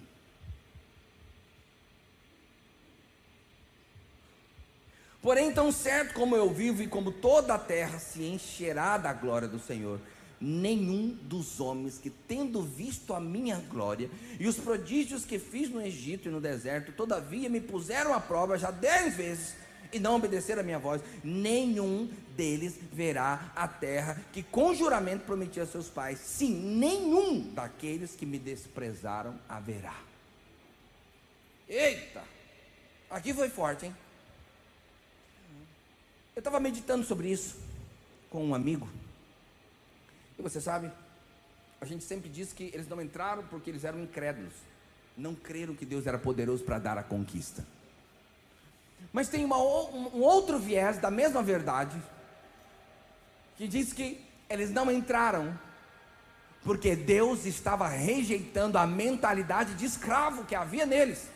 [5.21, 9.47] Porém, tão certo como eu vivo e como toda a terra se encherá da glória
[9.47, 9.99] do Senhor,
[10.39, 15.81] nenhum dos homens que, tendo visto a minha glória e os prodígios que fiz no
[15.81, 19.55] Egito e no deserto, todavia me puseram à prova já dez vezes
[19.91, 25.59] e não obedeceram a minha voz, nenhum deles verá a terra que com juramento prometi
[25.59, 26.19] a seus pais.
[26.19, 29.95] Sim, nenhum daqueles que me desprezaram haverá.
[31.67, 32.23] Eita!
[33.09, 33.95] Aqui foi forte, hein?
[36.39, 37.57] Eu estava meditando sobre isso
[38.29, 38.87] com um amigo.
[40.37, 40.89] E você sabe,
[41.81, 44.53] a gente sempre diz que eles não entraram porque eles eram incrédulos.
[45.17, 47.67] Não creram que Deus era poderoso para dar a conquista.
[49.11, 52.01] Mas tem uma, um outro viés da mesma verdade,
[53.57, 55.59] que diz que Eles não entraram
[56.63, 61.27] porque Deus estava rejeitando a mentalidade de escravo que havia neles.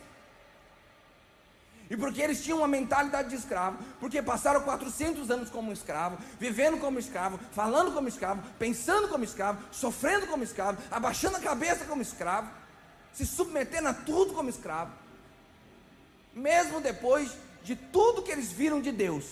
[1.94, 6.76] E porque eles tinham uma mentalidade de escravo, porque passaram 400 anos como escravo, vivendo
[6.80, 12.02] como escravo, falando como escravo, pensando como escravo, sofrendo como escravo, abaixando a cabeça como
[12.02, 12.50] escravo,
[13.12, 14.90] se submetendo a tudo como escravo.
[16.34, 17.30] Mesmo depois
[17.62, 19.26] de tudo que eles viram de Deus,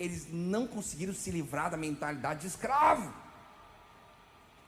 [0.00, 3.14] eles não conseguiram se livrar da mentalidade de escravo.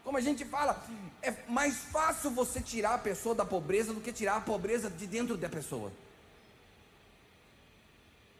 [0.04, 0.80] Como a gente fala,
[1.22, 5.08] é mais fácil você tirar a pessoa da pobreza do que tirar a pobreza de
[5.08, 5.90] dentro da pessoa.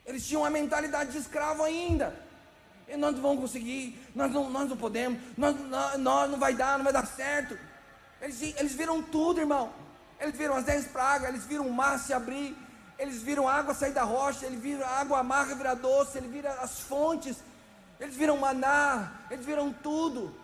[0.09, 2.15] Eles tinham a mentalidade de escravo ainda.
[2.87, 6.55] E nós não vamos conseguir, nós não, nós não podemos, nós, nós, nós não vai
[6.55, 7.55] dar, não vai dar certo.
[8.19, 9.71] Eles, eles viram tudo, irmão.
[10.19, 12.57] Eles viram as dez pragas, eles viram o mar se abrir,
[12.97, 16.49] eles viram água sair da rocha, eles viram a água amarga virar doce, eles viram
[16.59, 17.37] as fontes,
[17.99, 20.35] eles viram maná, eles viram tudo.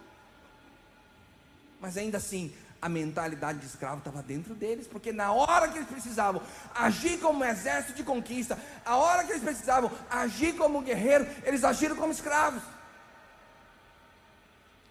[1.82, 5.90] Mas ainda assim, a mentalidade de escravo estava dentro deles, porque na hora que eles
[5.90, 6.40] precisavam
[6.76, 11.64] agir como um exército de conquista, a hora que eles precisavam agir como guerreiro, eles
[11.64, 12.62] agiram como escravos.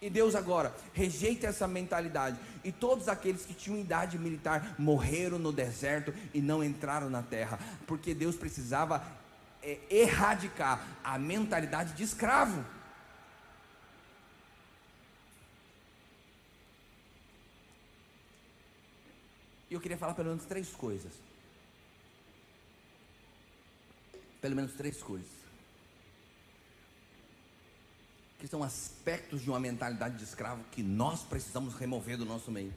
[0.01, 2.37] E Deus agora rejeita essa mentalidade.
[2.65, 7.57] E todos aqueles que tinham idade militar morreram no deserto e não entraram na terra,
[7.87, 9.01] porque Deus precisava
[9.63, 12.61] é, erradicar a mentalidade de escravo.
[19.69, 21.11] E eu queria falar pelo menos três coisas.
[24.41, 25.27] Pelo menos três coisas.
[28.39, 32.73] Que são aspectos de uma mentalidade de escravo que nós precisamos remover do nosso meio.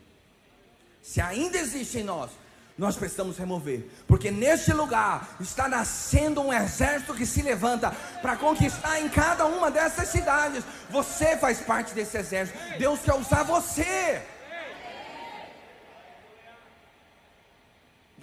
[1.02, 2.30] Se ainda existe em nós,
[2.78, 7.90] nós precisamos remover, porque neste lugar está nascendo um exército que se levanta
[8.22, 10.64] para conquistar em cada uma dessas cidades.
[10.88, 12.56] Você faz parte desse exército.
[12.78, 14.22] Deus quer usar você.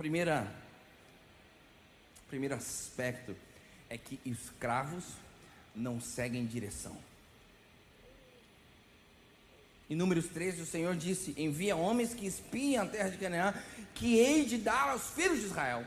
[0.05, 0.45] Primeira,
[2.27, 3.35] primeiro aspecto
[3.89, 5.03] é que escravos
[5.75, 6.95] não seguem direção.
[9.89, 13.55] Em Números 13, o Senhor disse: Envia homens que espiem a terra de Canaã,
[13.95, 15.83] que hei de dar aos filhos de Israel.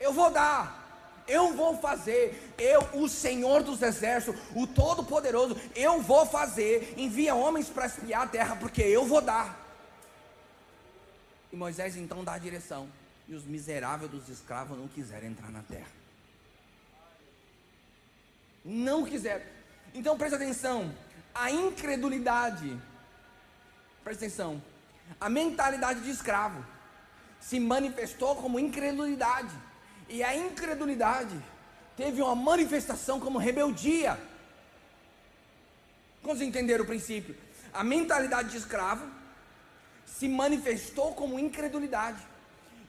[0.00, 6.26] Eu vou dar, eu vou fazer, eu, o Senhor dos exércitos, o Todo-Poderoso, eu vou
[6.26, 6.94] fazer.
[6.96, 9.64] Envia homens para espiar a terra, porque eu vou dar.
[11.52, 12.88] E Moisés então dá a direção
[13.30, 15.86] e os miseráveis dos escravos não quiseram entrar na terra.
[18.64, 19.44] Não quiseram.
[19.94, 20.92] Então presta atenção,
[21.32, 22.76] a incredulidade,
[24.02, 24.60] presta atenção,
[25.20, 26.66] a mentalidade de escravo
[27.40, 29.54] se manifestou como incredulidade,
[30.08, 31.40] e a incredulidade
[31.96, 34.18] teve uma manifestação como rebeldia.
[36.20, 37.36] Quando entenderam o princípio?
[37.72, 39.08] A mentalidade de escravo
[40.04, 42.20] se manifestou como incredulidade.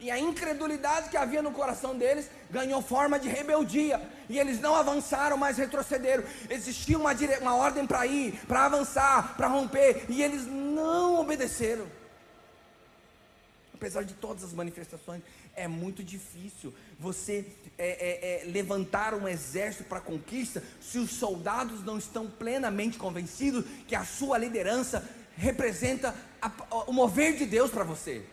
[0.01, 4.01] E a incredulidade que havia no coração deles ganhou forma de rebeldia.
[4.27, 6.23] E eles não avançaram, mas retrocederam.
[6.49, 7.37] Existia uma, dire...
[7.37, 10.07] uma ordem para ir, para avançar, para romper.
[10.09, 11.85] E eles não obedeceram.
[13.75, 15.21] Apesar de todas as manifestações,
[15.55, 17.45] é muito difícil você
[17.77, 23.65] é, é, é, levantar um exército para conquista se os soldados não estão plenamente convencidos
[23.87, 26.51] que a sua liderança representa a,
[26.87, 28.25] o mover de Deus para você.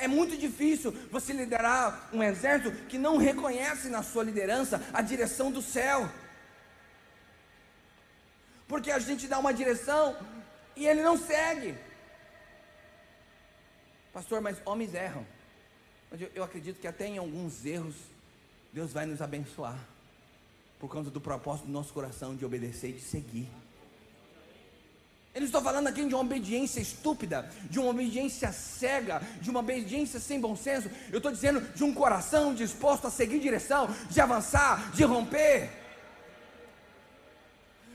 [0.00, 5.52] É muito difícil você liderar um exército que não reconhece na sua liderança a direção
[5.52, 6.10] do céu.
[8.66, 10.16] Porque a gente dá uma direção
[10.74, 11.76] e ele não segue.
[14.10, 15.26] Pastor, mas homens erram.
[16.10, 17.96] Eu, eu acredito que até em alguns erros,
[18.72, 19.78] Deus vai nos abençoar.
[20.78, 23.48] Por causa do propósito do nosso coração de obedecer e de seguir.
[25.40, 29.60] Eu não estou falando aqui de uma obediência estúpida, de uma obediência cega, de uma
[29.60, 30.90] obediência sem bom senso.
[31.10, 35.70] Eu estou dizendo de um coração disposto a seguir direção, de avançar, de romper.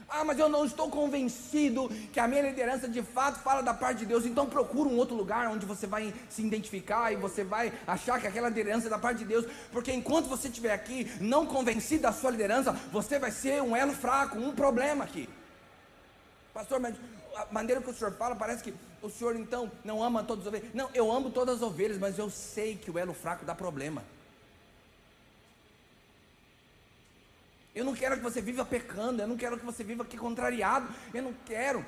[0.10, 4.00] Ah, mas eu não estou convencido que a minha liderança de fato fala da parte
[4.00, 4.26] de Deus.
[4.26, 8.26] Então procura um outro lugar onde você vai se identificar e você vai achar que
[8.26, 9.46] aquela liderança é da parte de Deus.
[9.72, 13.94] Porque enquanto você estiver aqui não convencido da sua liderança, você vai ser um elo
[13.94, 15.30] fraco, um problema aqui.
[16.52, 16.96] Pastor, mas
[17.36, 20.48] a maneira que o senhor fala, parece que o senhor então não ama todas as
[20.48, 20.74] ovelhas.
[20.74, 24.04] Não, eu amo todas as ovelhas, mas eu sei que o elo fraco dá problema.
[27.74, 30.88] Eu não quero que você viva pecando, eu não quero que você viva aqui contrariado,
[31.14, 31.86] eu não quero.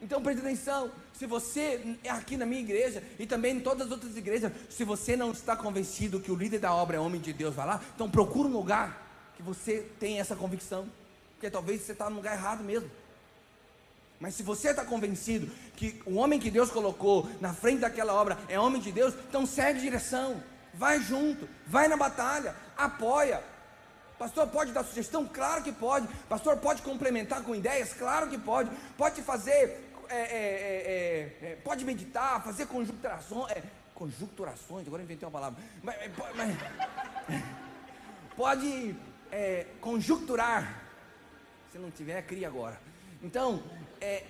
[0.00, 3.92] Então preste atenção, se você é aqui na minha igreja e também em todas as
[3.92, 7.32] outras igrejas, se você não está convencido que o líder da obra é homem de
[7.32, 10.86] Deus, vai lá, então procura um lugar que você tenha essa convicção,
[11.32, 12.88] porque talvez você está no lugar errado mesmo.
[14.18, 18.38] Mas se você está convencido que o homem que Deus colocou na frente daquela obra
[18.48, 20.42] é homem de Deus, então segue direção,
[20.72, 23.42] vai junto, vai na batalha, apoia.
[24.18, 25.26] Pastor, pode dar sugestão?
[25.26, 26.08] Claro que pode.
[26.28, 27.92] Pastor, pode complementar com ideias?
[27.92, 28.70] Claro que pode.
[28.96, 33.50] Pode fazer, é, é, é, é pode meditar, fazer conjunturações.
[33.52, 33.62] É,
[33.94, 35.62] conjunturações, agora inventei uma palavra.
[35.82, 35.96] Mas,
[36.34, 37.42] mas,
[38.34, 38.96] pode
[39.30, 40.82] é, conjunturar.
[41.70, 42.80] Se não tiver, cria agora.
[43.22, 43.62] Então,
[44.00, 44.24] é,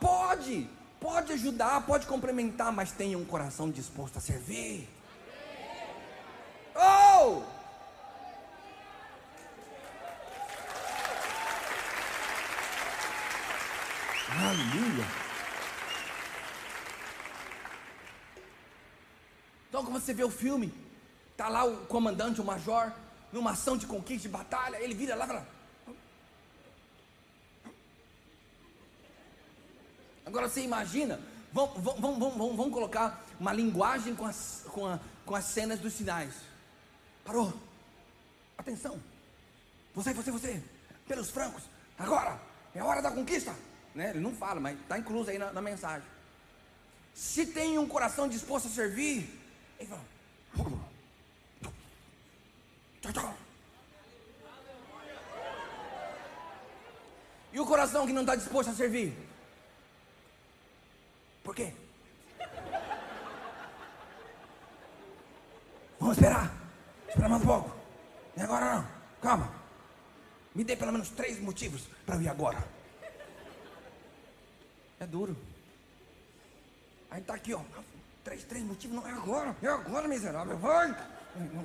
[0.00, 0.68] pode,
[1.00, 4.88] pode ajudar, pode complementar, mas tenha um coração disposto a servir.
[6.74, 7.42] Oh!
[14.28, 15.06] Aleluia.
[19.68, 20.72] Então, quando você vê o filme,
[21.36, 22.92] tá lá o comandante, o major,
[23.32, 25.48] numa ação de conquista, de batalha, ele vira lá e fala:
[30.26, 31.20] Agora você imagina,
[31.52, 35.92] vamos, vamos, vamos, vamos, colocar uma linguagem com as, com, a, com as cenas dos
[35.92, 36.34] sinais.
[37.24, 37.54] Parou.
[38.58, 39.00] Atenção.
[39.94, 40.62] Você, você, você.
[41.06, 41.62] Pelos francos.
[41.96, 42.38] Agora.
[42.76, 43.56] É hora da conquista.
[43.94, 44.10] Né?
[44.10, 46.06] Ele não fala, mas está incluso aí na, na, mensagem.
[47.14, 49.26] Se tem um coração disposto a servir,
[49.78, 50.04] ele fala.
[57.50, 59.25] E o coração que não está disposto a servir?
[61.46, 61.72] Por quê?
[66.00, 66.52] Vamos esperar.
[67.08, 67.76] Espera mais um pouco.
[68.36, 68.88] E agora não.
[69.22, 69.54] Calma.
[70.56, 72.58] Me dê pelo menos três motivos para eu ir agora.
[74.98, 75.36] É duro.
[77.12, 77.60] Aí tá aqui, ó.
[78.24, 79.56] Três, três motivos, não é agora.
[79.62, 80.58] É agora, miserável.
[80.58, 80.96] Vai.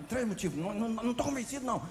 [0.07, 0.59] Três motivos.
[0.59, 1.89] Não, não, não tô convencido, não.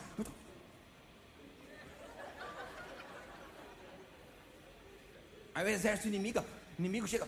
[5.52, 6.44] Aí o exército inimigo,
[6.78, 7.26] inimigo chega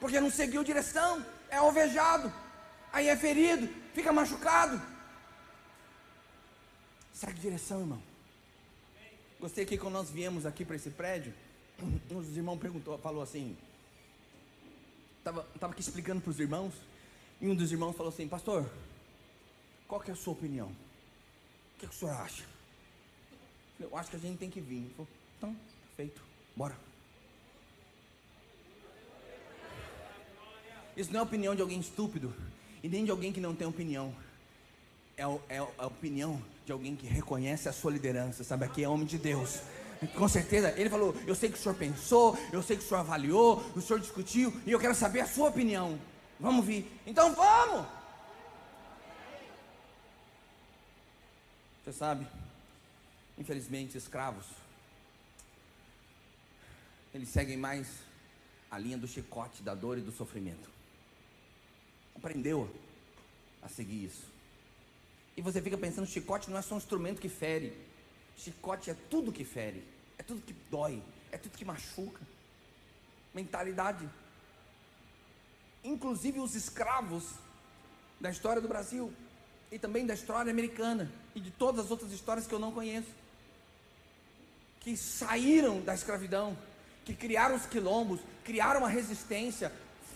[0.00, 2.32] porque não seguiu direção, é alvejado,
[2.92, 4.80] aí é ferido, fica machucado.
[7.12, 8.02] Segue direção, irmão.
[9.40, 11.34] Gostei que quando nós viemos aqui para esse prédio,
[11.82, 13.56] um dos irmãos perguntou, falou assim,
[15.18, 16.74] estava tava aqui explicando para os irmãos,
[17.40, 18.68] e um dos irmãos falou assim, pastor,
[19.86, 20.68] qual que é a sua opinião?
[20.68, 22.44] O que, que o senhor acha?
[23.78, 24.90] Eu acho que a gente tem que vir.
[24.96, 25.56] Falou, então,
[25.96, 26.20] feito,
[26.56, 26.87] bora.
[30.98, 32.34] Isso não é opinião de alguém estúpido
[32.82, 34.12] e nem de alguém que não tem opinião.
[35.16, 38.64] É, é a opinião de alguém que reconhece a sua liderança, sabe?
[38.64, 39.60] Aqui é homem de Deus.
[40.16, 42.98] Com certeza, ele falou: Eu sei que o senhor pensou, eu sei que o senhor
[43.00, 45.96] avaliou, o senhor discutiu, e eu quero saber a sua opinião.
[46.40, 46.90] Vamos vir.
[47.06, 47.86] Então vamos!
[51.84, 52.26] Você sabe,
[53.38, 54.46] infelizmente, escravos,
[57.14, 57.88] eles seguem mais
[58.68, 60.77] a linha do chicote, da dor e do sofrimento
[62.18, 62.68] aprendeu
[63.62, 64.26] a seguir isso.
[65.36, 67.72] E você fica pensando, chicote não é só um instrumento que fere.
[68.36, 69.84] Chicote é tudo que fere,
[70.18, 72.20] é tudo que dói, é tudo que machuca.
[73.32, 74.08] Mentalidade.
[75.84, 77.34] Inclusive os escravos
[78.20, 79.12] da história do Brasil
[79.70, 83.10] e também da história americana e de todas as outras histórias que eu não conheço,
[84.80, 86.56] que saíram da escravidão,
[87.04, 89.72] que criaram os quilombos, criaram uma resistência,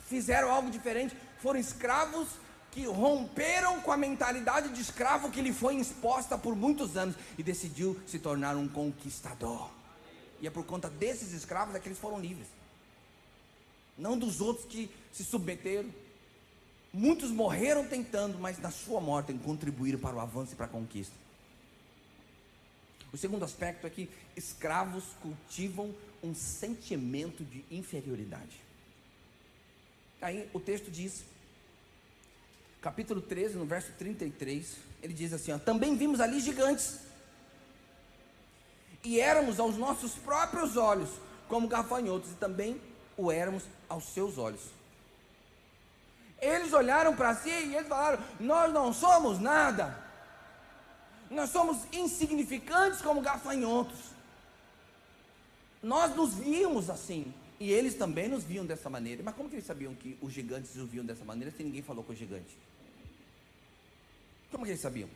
[0.08, 2.28] fizeram algo diferente, foram escravos
[2.70, 7.42] que romperam com a mentalidade de escravo que lhe foi exposta por muitos anos e
[7.42, 9.68] decidiu se tornar um conquistador.
[10.40, 12.46] E é por conta desses escravos é que eles foram livres.
[13.98, 15.90] Não dos outros que se submeteram.
[16.92, 21.14] Muitos morreram tentando, mas na sua morte contribuíram para o avanço e para a conquista.
[23.12, 28.60] O segundo aspecto é que escravos cultivam um sentimento de inferioridade.
[30.22, 31.24] Aí o texto diz,
[32.82, 36.98] capítulo 13, no verso 33, ele diz assim: ó, Também vimos ali gigantes,
[39.04, 41.08] e éramos aos nossos próprios olhos
[41.48, 42.80] como gafanhotos, e também
[43.16, 44.60] o éramos aos seus olhos.
[46.40, 49.96] Eles olharam para si e eles falaram: Nós não somos nada,
[51.30, 54.12] nós somos insignificantes como gafanhotos.
[55.80, 57.32] Nós nos víamos assim.
[57.58, 59.22] E eles também nos viam dessa maneira.
[59.22, 62.02] Mas como que eles sabiam que os gigantes os viam dessa maneira se ninguém falou
[62.02, 62.58] com o gigante?
[64.52, 65.08] Como que eles sabiam?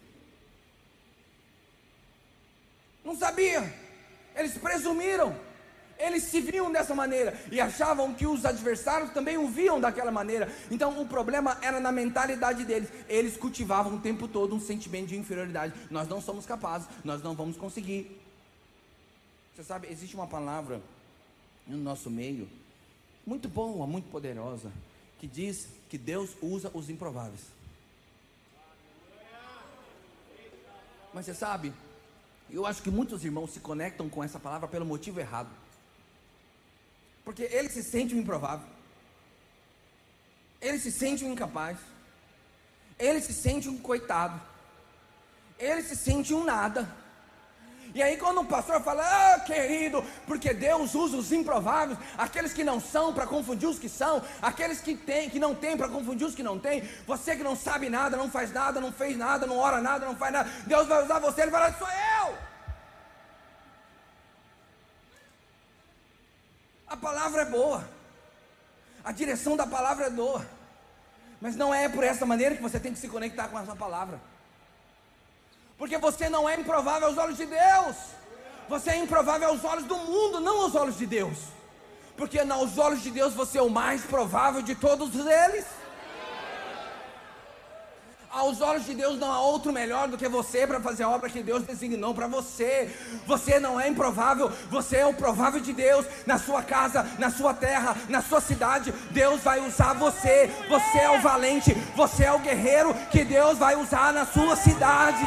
[3.05, 3.71] Não sabiam.
[4.35, 5.39] Eles presumiram.
[5.99, 10.53] Eles se viam dessa maneira e achavam que os adversários também o viam daquela maneira.
[10.71, 12.89] Então o problema era na mentalidade deles.
[13.09, 15.73] Eles cultivavam o tempo todo um sentimento de inferioridade.
[15.91, 18.21] Nós não somos capazes, nós não vamos conseguir.
[19.55, 20.83] Você sabe, existe uma palavra
[21.67, 22.47] no nosso meio,
[23.27, 24.71] muito boa, muito poderosa,
[25.19, 27.56] que diz que Deus usa os improváveis.
[31.17, 31.73] Mas você sabe,
[32.51, 35.49] eu acho que muitos irmãos se conectam com essa palavra pelo motivo errado.
[37.25, 38.69] Porque ele se sente um improvável.
[40.61, 41.79] Ele se sente um incapaz.
[42.99, 44.39] Ele se sente um coitado.
[45.59, 46.95] Ele se sente um nada.
[47.95, 52.65] E aí quando o pastor fala, ah, querido, porque Deus usa os improváveis, aqueles que
[52.65, 56.27] não são para confundir os que são, aqueles que têm, que não têm para confundir
[56.27, 59.47] os que não têm, você que não sabe nada, não faz nada, não fez nada,
[59.47, 62.39] não ora nada, não faz nada, Deus vai usar você, ele vai falar, sou eu.
[66.87, 67.89] A palavra é boa.
[69.05, 70.47] A direção da palavra é boa.
[71.41, 74.21] Mas não é por essa maneira que você tem que se conectar com essa palavra.
[75.79, 77.97] Porque você não é improvável aos olhos de Deus.
[78.69, 81.39] Você é improvável aos olhos do mundo, não aos olhos de Deus.
[82.17, 85.67] Porque aos olhos de Deus você é o mais provável de todos eles.
[88.31, 91.31] Aos olhos de Deus não há outro melhor do que você para fazer a obra
[91.31, 92.91] que Deus designou para você.
[93.27, 97.55] Você não é improvável, você é o provável de Deus na sua casa, na sua
[97.55, 98.93] terra, na sua cidade.
[99.11, 100.51] Deus vai usar você.
[100.69, 105.27] Você é o valente, você é o guerreiro que Deus vai usar na sua cidade.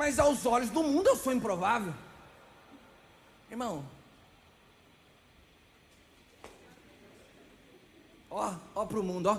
[0.00, 1.92] Mas aos olhos do mundo eu sou improvável.
[3.50, 3.84] Irmão,
[8.30, 9.36] ó, ó para o mundo, ó.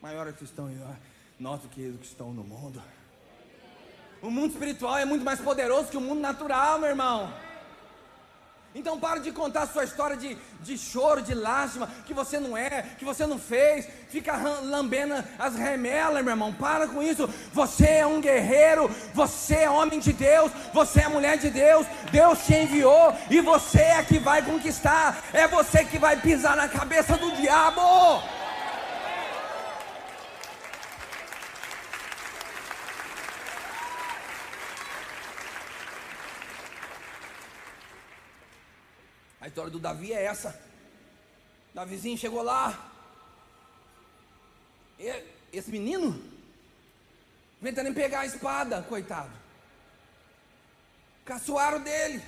[0.00, 0.70] Maiores que estão
[1.40, 2.80] nós do que eles que estão no mundo.
[4.22, 7.34] O mundo espiritual é muito mais poderoso que o mundo natural, meu irmão.
[8.78, 12.84] Então para de contar sua história de, de choro, de lástima, que você não é,
[12.96, 16.52] que você não fez, fica lambendo as remelas, meu irmão.
[16.52, 17.28] Para com isso.
[17.52, 22.38] Você é um guerreiro, você é homem de Deus, você é mulher de Deus, Deus
[22.46, 27.16] te enviou e você é que vai conquistar, é você que vai pisar na cabeça
[27.16, 27.82] do diabo.
[39.48, 40.60] A história do Davi é essa.
[41.72, 42.92] Davizinho chegou lá.
[45.50, 46.22] Esse menino,
[47.62, 49.32] tentando pegar a espada, coitado.
[51.24, 52.22] Caçoaram dele.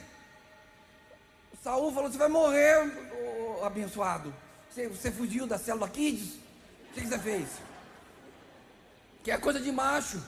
[1.63, 2.91] Saul falou: Você vai morrer,
[3.61, 4.35] oh, abençoado.
[4.71, 6.37] Você, você, fugiu da célula Kids?
[6.37, 7.49] O que, que você fez?
[9.23, 10.25] Que é coisa de macho,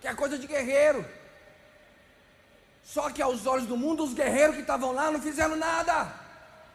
[0.00, 1.06] que é coisa de guerreiro.
[2.86, 6.14] Só que aos olhos do mundo, os guerreiros que estavam lá não fizeram nada.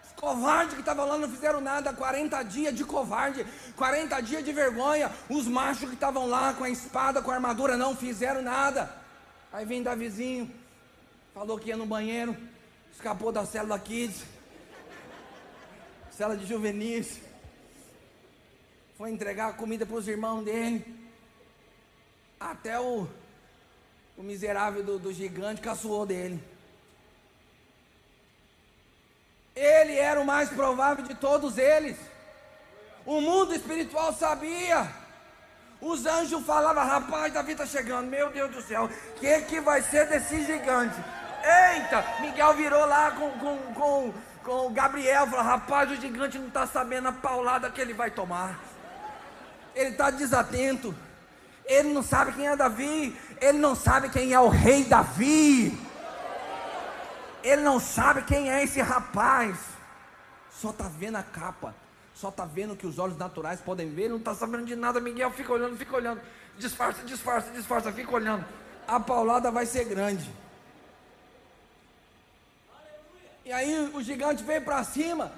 [0.03, 1.93] Os covardes que estavam lá não fizeram nada.
[1.93, 3.47] 40 dias de covarde,
[3.77, 5.09] 40 dias de vergonha.
[5.29, 8.93] Os machos que estavam lá com a espada, com a armadura, não fizeram nada.
[9.53, 10.51] Aí vem Davizinho,
[11.33, 12.35] falou que ia no banheiro,
[12.91, 14.23] escapou da célula Kids,
[16.11, 17.21] célula de juvenis.
[18.97, 20.85] Foi entregar a comida para os irmãos dele.
[22.37, 23.07] Até o
[24.17, 26.41] o miserável do, do gigante caçoou dele.
[29.55, 31.97] Ele era o mais provável de todos eles.
[33.05, 34.87] O mundo espiritual sabia.
[35.81, 39.81] Os anjos falavam, rapaz, Davi está chegando, meu Deus do céu, o que, que vai
[39.81, 40.95] ser desse gigante?
[41.43, 46.49] Eita, Miguel virou lá com, com, com, com o Gabriel, falou, rapaz, o gigante não
[46.49, 48.59] está sabendo a paulada que ele vai tomar.
[49.73, 50.93] Ele está desatento.
[51.71, 55.77] Ele não sabe quem é Davi, ele não sabe quem é o rei Davi.
[57.41, 59.57] Ele não sabe quem é esse rapaz.
[60.51, 61.73] Só está vendo a capa.
[62.13, 64.03] Só está vendo que os olhos naturais podem ver.
[64.03, 64.99] Ele não está sabendo de nada.
[64.99, 66.21] Miguel fica olhando, fica olhando.
[66.57, 68.45] Disfarça, disfarça, disfarça, fica olhando.
[68.85, 70.29] A paulada vai ser grande.
[73.45, 75.31] E aí o gigante veio para cima.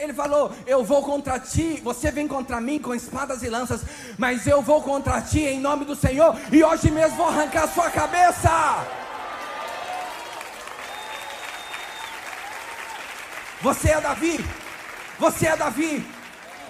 [0.00, 3.82] Ele falou: Eu vou contra ti, você vem contra mim com espadas e lanças,
[4.16, 7.68] mas eu vou contra ti em nome do Senhor, e hoje mesmo vou arrancar a
[7.68, 8.50] sua cabeça.
[13.60, 14.42] Você é Davi,
[15.18, 16.02] você é Davi.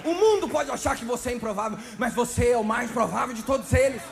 [0.04, 3.44] O mundo pode achar que você é improvável, mas você é o mais provável de
[3.44, 4.02] todos eles.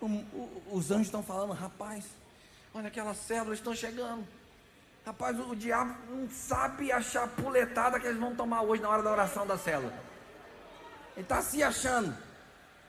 [0.00, 2.04] O, o, os anjos estão falando, rapaz,
[2.72, 4.24] olha aquelas células estão chegando.
[5.04, 9.12] Rapaz, o diabo não sabe a chapuletada que eles vão tomar hoje na hora da
[9.12, 9.92] oração da célula.
[11.14, 12.16] Ele está se achando.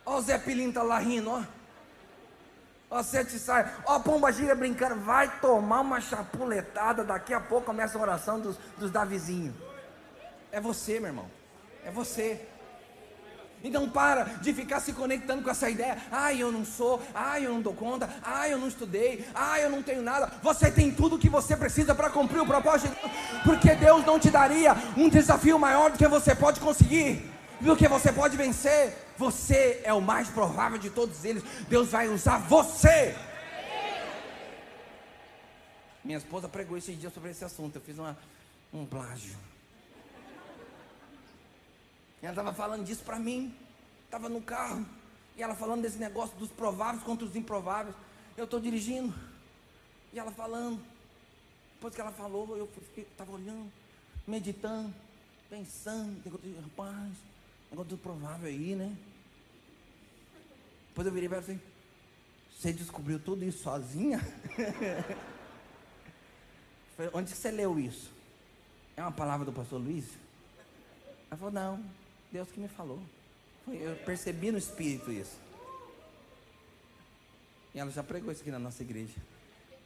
[0.05, 1.43] Ó o Zé Pilinta tá lá rindo, ó.
[2.89, 3.69] Ó Sete Sai.
[3.85, 4.95] Ó Pomba Gira brincando.
[5.01, 7.03] Vai tomar uma chapuletada.
[7.03, 9.53] Daqui a pouco começa a oração dos, dos Davizinhos.
[10.51, 11.29] É você, meu irmão.
[11.83, 12.47] É você.
[13.65, 15.97] Então para de ficar se conectando com essa ideia.
[16.11, 17.01] Ai, eu não sou.
[17.15, 18.07] Ai, eu não dou conta.
[18.21, 19.27] Ai, eu não estudei.
[19.33, 20.31] Ai, eu não tenho nada.
[20.43, 23.11] Você tem tudo o que você precisa para cumprir o propósito de Deus.
[23.43, 27.27] Porque Deus não te daria um desafio maior do que você pode conseguir,
[27.59, 28.95] do que você pode vencer.
[29.17, 31.41] Você é o mais provável de todos eles.
[31.67, 33.15] Deus vai usar você.
[36.03, 37.77] Minha esposa pregou esse dia sobre esse assunto.
[37.77, 38.15] Eu fiz uma,
[38.71, 39.35] um plágio.
[42.25, 43.55] Ela estava falando disso para mim.
[44.05, 44.85] Estava no carro.
[45.37, 47.95] E ela falando desse negócio dos prováveis contra os improváveis.
[48.35, 49.13] Eu estou dirigindo.
[50.11, 50.81] E ela falando.
[51.75, 53.71] Depois que ela falou, eu estava olhando,
[54.25, 54.91] meditando,
[55.49, 56.19] pensando.
[56.63, 57.13] Rapaz,
[57.69, 58.95] negócio do provável aí, né?
[60.87, 61.61] Depois eu virei para ela assim:
[62.57, 64.19] Você descobriu tudo isso sozinha?
[67.13, 68.11] Onde você leu isso?
[68.95, 70.05] É uma palavra do pastor Luiz?
[71.29, 71.83] Ela falou: Não,
[72.35, 73.01] Deus que me falou.
[73.65, 75.37] Eu percebi no Espírito isso.
[77.73, 79.15] E ela já pregou isso aqui na nossa igreja.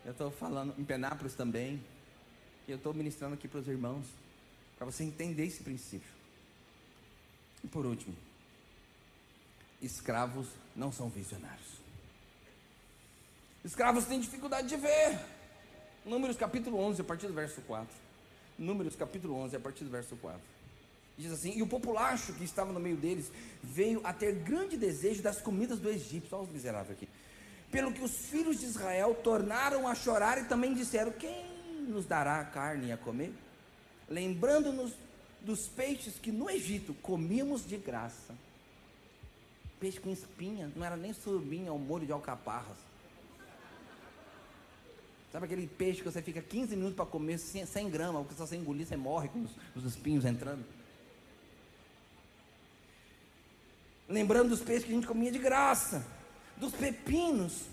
[0.03, 1.79] Eu estou falando em Penápolis também.
[2.67, 4.03] E eu estou ministrando aqui para os irmãos.
[4.77, 6.09] Para você entender esse princípio.
[7.63, 8.15] E por último,
[9.79, 11.79] escravos não são visionários.
[13.63, 15.19] Escravos têm dificuldade de ver.
[16.03, 17.95] Números capítulo 11, a partir do verso 4.
[18.57, 20.58] Números capítulo 11, a partir do verso 4.
[21.19, 23.29] Diz assim: E o populacho que estava no meio deles
[23.61, 26.33] veio a ter grande desejo das comidas do Egito.
[26.33, 27.09] Olha os miseráveis aqui.
[27.69, 31.45] Pelo que os filhos de Israel tornaram a chorar e também disseram: Quem
[31.89, 33.33] nos dará carne a comer?
[34.07, 34.93] Lembrando-nos
[35.41, 38.33] dos peixes que no Egito comíamos de graça.
[39.77, 42.77] Peixe com espinha, não era nem surubinha ou molho de alcaparras.
[45.33, 48.55] Sabe aquele peixe que você fica 15 minutos para comer 100 gramas, porque se você
[48.55, 50.78] engolir, você morre com os, os espinhos entrando?
[54.09, 56.03] Lembrando dos peixes que a gente comia de graça,
[56.57, 57.65] dos pepinos,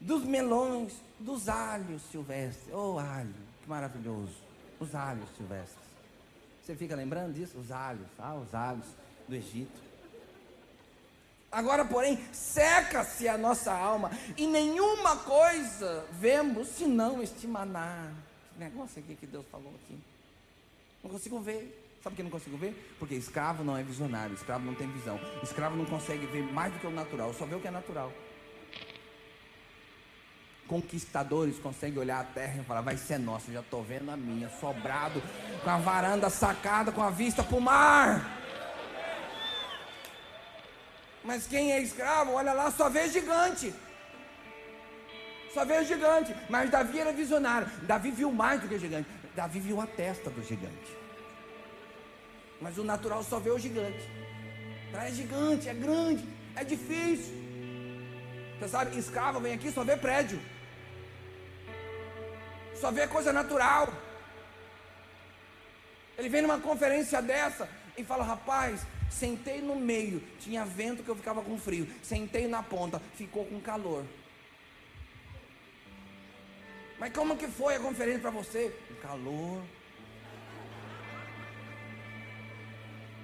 [0.00, 2.72] dos melões, dos alhos silvestres.
[2.72, 4.32] Oh, alho, que maravilhoso!
[4.80, 5.84] Os alhos silvestres.
[6.64, 7.58] Você fica lembrando disso?
[7.58, 8.86] Os alhos, ah, os alhos
[9.28, 9.90] do Egito.
[11.52, 18.10] Agora, porém, seca-se a nossa alma, e nenhuma coisa vemos senão este maná.
[18.50, 19.98] Esse negócio aqui que Deus falou aqui.
[21.02, 21.89] Não consigo ver.
[22.02, 22.96] Sabe por que não consigo ver?
[22.98, 25.20] Porque escravo não é visionário, escravo não tem visão.
[25.42, 28.10] Escravo não consegue ver mais do que o natural, só vê o que é natural.
[30.66, 34.48] Conquistadores conseguem olhar a terra e falar: vai ser nossa, já estou vendo a minha,
[34.48, 35.22] sobrado,
[35.62, 38.38] com a varanda sacada, com a vista para o mar.
[41.22, 43.74] Mas quem é escravo, olha lá, só vê gigante.
[45.52, 46.34] Só vê gigante.
[46.48, 47.68] Mas Davi era visionário.
[47.82, 49.08] Davi viu mais do que gigante.
[49.36, 50.99] Davi viu a testa do gigante.
[52.60, 54.08] Mas o natural só vê o gigante.
[54.92, 57.34] É gigante, é grande, é difícil.
[58.58, 60.40] Você sabe, escravo vem aqui só vê prédio.
[62.74, 63.92] Só vê coisa natural.
[66.18, 71.16] Ele vem numa conferência dessa e fala: rapaz, sentei no meio, tinha vento que eu
[71.16, 71.88] ficava com frio.
[72.02, 74.04] Sentei na ponta, ficou com calor.
[76.98, 78.76] Mas como que foi a conferência para você?
[79.00, 79.62] Calor.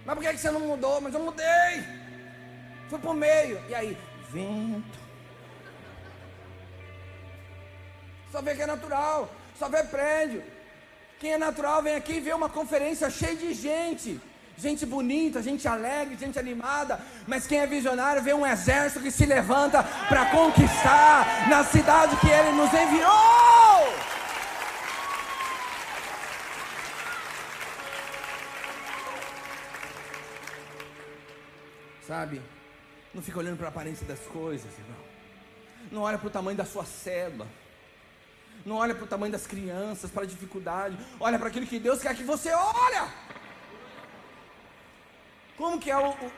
[0.07, 1.00] Mas por que você não mudou?
[1.00, 1.84] Mas eu mudei.
[2.88, 3.61] Fui para o meio.
[3.68, 3.98] E aí?
[4.30, 4.98] Vento.
[8.30, 9.28] Só vê que é natural.
[9.59, 10.44] Só vê prédio.
[11.18, 14.20] Quem é natural vem aqui e vê uma conferência cheia de gente.
[14.57, 17.00] Gente bonita, gente alegre, gente animada.
[17.26, 22.28] Mas quem é visionário vê um exército que se levanta para conquistar na cidade que
[22.28, 24.16] ele nos enviou.
[32.07, 32.40] Sabe?
[33.12, 35.04] Não fica olhando para a aparência das coisas, irmão.
[35.90, 37.46] Não olha para o tamanho da sua célula.
[38.64, 40.96] Não olha para o tamanho das crianças, para a dificuldade.
[41.18, 43.09] Olha para aquilo que Deus quer que você olha.
[45.57, 46.32] Como que é o, o,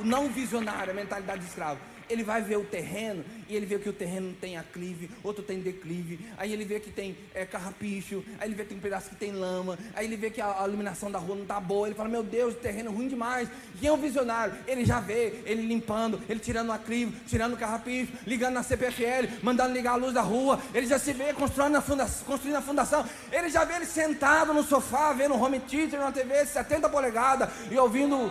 [0.00, 1.80] o não visionário, a mentalidade de escravo?
[2.08, 5.60] Ele vai ver o terreno e ele vê que o terreno tem aclive, outro tem
[5.60, 9.10] declive, aí ele vê que tem é, carrapicho, aí ele vê que tem um pedaço
[9.10, 11.86] que tem lama, aí ele vê que a, a iluminação da rua não está boa,
[11.86, 13.48] ele fala, meu Deus, o terreno é ruim demais.
[13.78, 14.54] Quem é o visionário?
[14.66, 19.40] Ele já vê, ele limpando, ele tirando o aclive, tirando o carrapicho, ligando na CPFL,
[19.42, 22.62] mandando ligar a luz da rua, ele já se vê construindo a fundação, construindo a
[22.62, 27.48] fundação, ele já vê ele sentado no sofá, vendo home theater na TV 70 polegadas
[27.70, 28.30] e ouvindo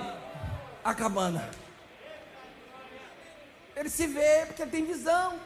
[0.84, 1.63] a cabana.
[3.76, 5.40] Ele se vê porque ele tem visão.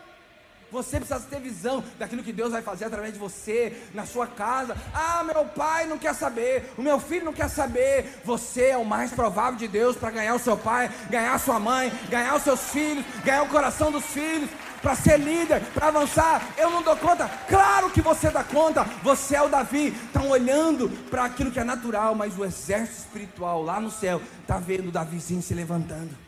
[0.70, 4.76] Você precisa ter visão daquilo que Deus vai fazer através de você, na sua casa.
[4.94, 8.22] Ah, meu pai não quer saber, o meu filho não quer saber.
[8.26, 11.58] Você é o mais provável de Deus para ganhar o seu pai, ganhar a sua
[11.58, 14.50] mãe, ganhar os seus filhos, ganhar o coração dos filhos,
[14.82, 16.46] para ser líder, para avançar.
[16.58, 17.30] Eu não dou conta.
[17.48, 18.84] Claro que você dá conta.
[19.04, 19.88] Você é o Davi.
[19.88, 24.58] Estão olhando para aquilo que é natural, mas o exército espiritual lá no céu está
[24.58, 26.27] vendo o Davizinho se levantando.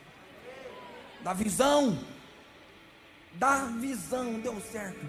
[1.23, 1.97] Da visão
[3.33, 4.99] da visão, deu certo.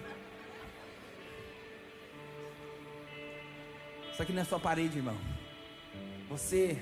[4.13, 5.19] Isso aqui não é só parede, irmão.
[6.29, 6.77] Você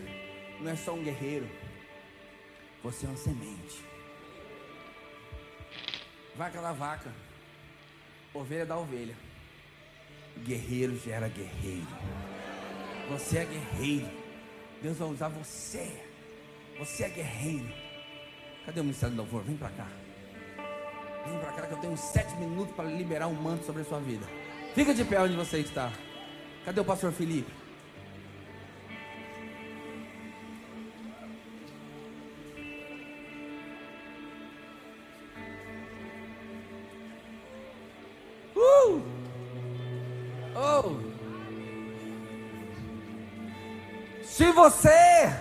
[0.60, 1.48] não é só um guerreiro.
[2.82, 3.82] Você é uma semente.
[6.36, 7.12] Vaca da vaca.
[8.34, 9.16] Ovelha da ovelha.
[10.38, 11.86] Guerreiro gera guerreiro.
[13.10, 14.10] Você é guerreiro.
[14.82, 16.04] Deus vai usar você.
[16.78, 17.87] Você é guerreiro.
[18.68, 19.42] Cadê o ministério do louvor?
[19.44, 19.86] Vem para cá.
[21.26, 23.98] Vem para cá que eu tenho sete minutos para liberar um manto sobre a sua
[23.98, 24.26] vida.
[24.74, 25.90] Fica de pé onde você está.
[26.66, 27.50] Cadê o pastor Felipe?
[38.54, 39.02] Uh!
[40.54, 41.00] Oh!
[44.24, 45.32] Se você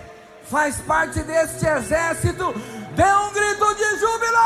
[0.44, 2.54] faz parte deste exército,
[2.98, 4.38] dê um grito de júbilo!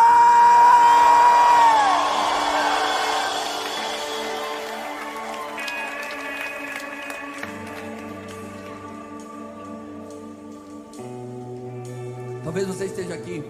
[12.44, 13.42] Talvez você esteja aqui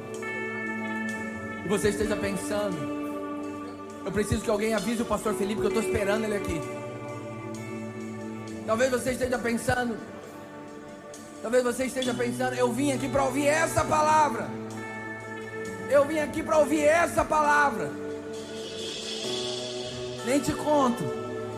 [1.66, 2.78] e você esteja pensando:
[4.06, 6.62] eu preciso que alguém avise o pastor Felipe que eu estou esperando ele aqui.
[8.68, 9.98] Talvez você esteja pensando,
[11.42, 14.62] talvez você esteja pensando: eu vim aqui para ouvir essa palavra.
[15.92, 17.92] Eu vim aqui para ouvir essa palavra.
[20.26, 21.04] Nem te conto,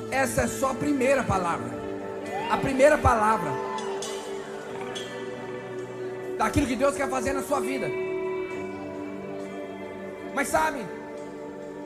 [0.10, 1.70] essa é só a primeira palavra.
[2.50, 3.52] A primeira palavra
[6.36, 7.88] daquilo que Deus quer fazer na sua vida.
[10.34, 10.84] Mas sabe,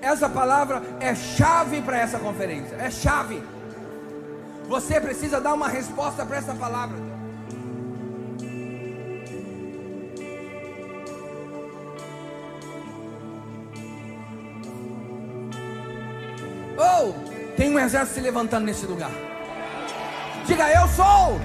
[0.02, 3.44] essa palavra é chave para essa conferência, é chave.
[4.70, 7.17] Você precisa dar uma resposta para essa palavra.
[17.78, 19.12] Um exército se levantando nesse lugar.
[20.46, 21.40] Diga, eu sou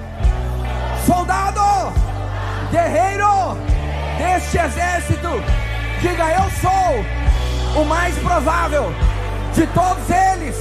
[1.05, 1.93] soldado
[2.71, 3.55] guerreiro
[4.17, 5.29] deste exército,
[6.01, 8.91] diga: Eu sou o mais provável
[9.53, 10.55] de todos eles.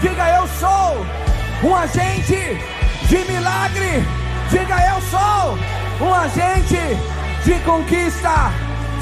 [0.00, 1.06] Diga: Eu sou
[1.62, 2.58] um agente
[3.06, 4.02] de milagre.
[4.48, 6.80] Diga: Eu sou um agente
[7.44, 8.50] de conquista.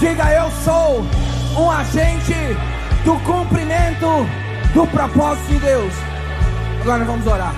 [0.01, 1.07] Diga: Eu sou
[1.57, 2.57] um agente
[3.05, 4.27] do cumprimento
[4.75, 5.93] do propósito de Deus.
[6.81, 7.55] Agora vamos orar.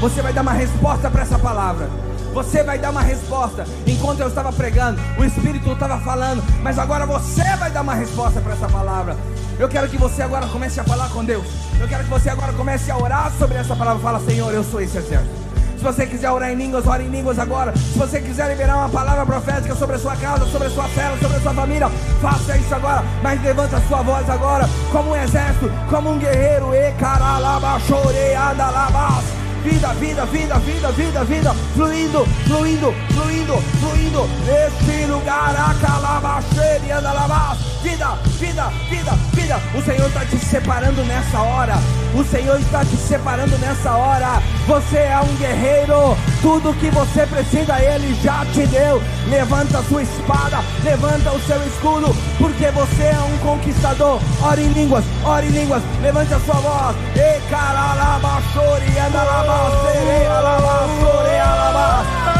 [0.00, 1.88] Você vai dar uma resposta para essa palavra.
[2.32, 3.64] Você vai dar uma resposta.
[3.86, 8.40] Enquanto eu estava pregando, o Espírito estava falando, mas agora você vai dar uma resposta
[8.40, 9.16] para essa palavra.
[9.58, 11.46] Eu quero que você agora comece a falar com Deus.
[11.80, 14.02] Eu quero que você agora comece a orar sobre essa palavra.
[14.02, 15.43] Fala, Senhor, eu sou esse exército.
[15.76, 17.76] Se você quiser orar em línguas, ore em línguas agora.
[17.76, 21.18] Se você quiser liberar uma palavra profética sobre a sua casa, sobre a sua cela,
[21.18, 21.88] sobre a sua família,
[22.20, 23.04] faça isso agora.
[23.22, 26.74] Mas levanta a sua voz agora, como um exército, como um guerreiro.
[26.74, 35.06] E caralaba, choreada, labas vida, vida, vida, vida, vida, vida, fluindo, fluindo, fluindo, fluindo, neste
[35.06, 41.40] lugar, a calabaxeira e andalabás, vida, vida, vida, vida, o Senhor está te separando nessa
[41.40, 41.76] hora,
[42.14, 47.80] o Senhor está te separando nessa hora, você é um guerreiro, tudo que você precisa,
[47.80, 53.18] Ele já te deu, levanta a sua espada, levanta o seu escudo, porque você é
[53.18, 59.74] um conquistador, ore em línguas, ore em línguas, levante a sua voz, e caralabaxori, andalabás,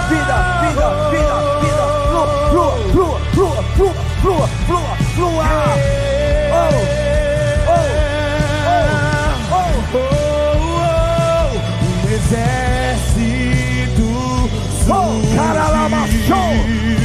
[0.09, 1.84] Vida, vida, vida, vida.
[2.51, 5.45] Flua, flua, flua, flua, flua, flua, flua.
[6.53, 6.74] Oh,
[7.68, 7.88] oh,
[9.51, 10.07] oh, oh, oh.
[11.86, 14.07] Um exército
[14.88, 16.53] Oh, caralabas, show.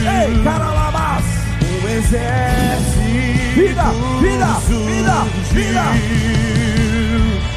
[0.06, 1.26] Ei, caralabas.
[1.62, 2.69] Um exército
[3.60, 3.92] Vida,
[4.22, 4.46] vida,
[4.86, 5.84] vida, vida.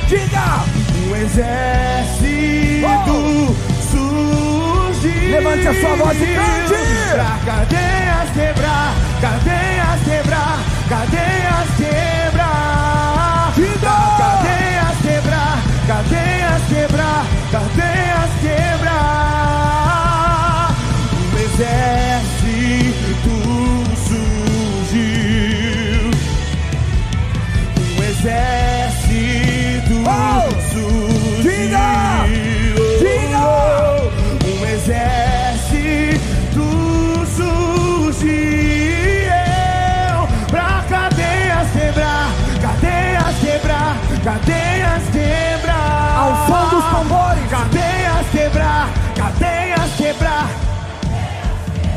[0.09, 0.65] Diga
[1.07, 3.55] um exército oh.
[3.89, 5.31] surgiu.
[5.31, 6.75] Levante a sua voz e cante.
[7.13, 13.53] Pra cadeias quebrar, cadeias quebrar, cadeias quebrar.
[13.55, 13.97] Diga.
[14.19, 19.12] Cadeias quebrar, cadeias quebrar, cadeias quebrar.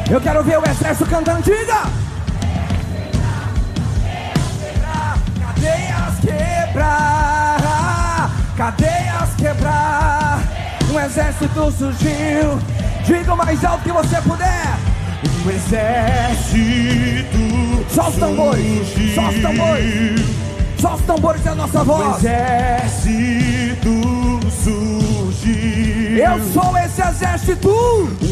[0.09, 1.83] Eu quero ver o exército cantando, diga!
[5.39, 7.57] Cadeias quebrar,
[8.55, 10.39] cadeias quebrar.
[10.91, 12.59] Um exército surgiu.
[13.03, 14.77] Diga o mais alto que você puder.
[15.43, 17.37] Um exército.
[17.89, 19.15] Só os tambores, surgiu.
[19.15, 20.21] só os tambores.
[20.79, 22.17] Só os tambores da nossa Um voz.
[22.17, 23.64] exército surgiu.
[26.17, 27.69] Eu sou esse exército.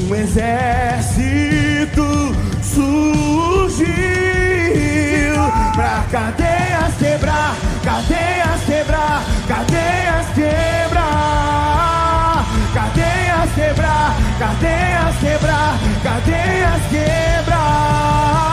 [0.07, 2.01] Um exército
[2.61, 3.83] surgiu
[5.75, 11.25] pra cadeias quebrar, cadeias quebrar, cadeias quebrar,
[12.73, 18.52] cadeias quebrar, cadeias quebrar, cadeias quebrar.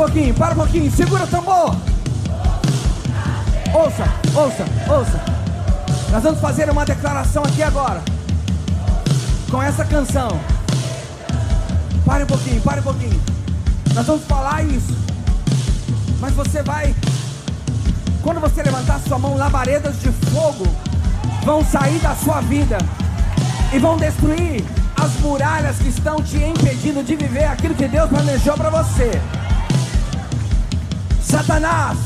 [0.00, 1.76] Pouquinho, para um pouquinho, segura o tambor.
[3.74, 5.20] Ouça, ouça, ouça.
[6.10, 8.00] Nós vamos fazer uma declaração aqui agora.
[9.50, 10.40] Com essa canção.
[12.06, 13.20] Pare um pouquinho, pare um pouquinho.
[13.94, 14.96] Nós vamos falar isso.
[16.18, 16.94] Mas você vai.
[18.22, 20.64] Quando você levantar sua mão, labaredas de fogo
[21.44, 22.78] vão sair da sua vida
[23.70, 24.64] e vão destruir
[24.98, 29.39] as muralhas que estão te impedindo de viver aquilo que Deus planejou para você.
[31.30, 31.96] Satanás,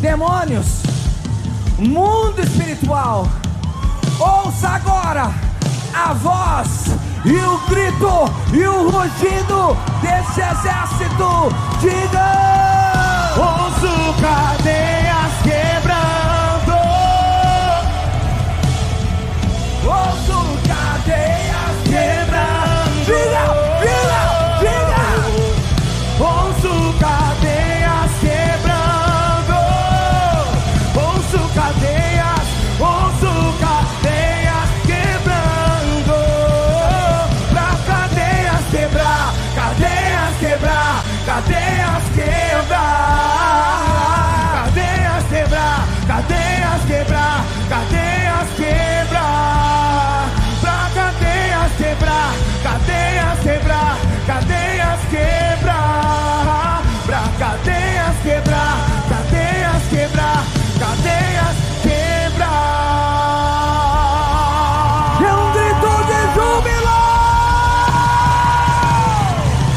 [0.00, 0.82] demônios,
[1.78, 3.28] mundo espiritual,
[4.18, 5.30] ouça agora
[5.92, 6.86] a voz
[7.26, 11.54] e o grito e o rugido desse exército.
[11.82, 13.34] Diga!
[13.36, 15.07] Ouço cadeias.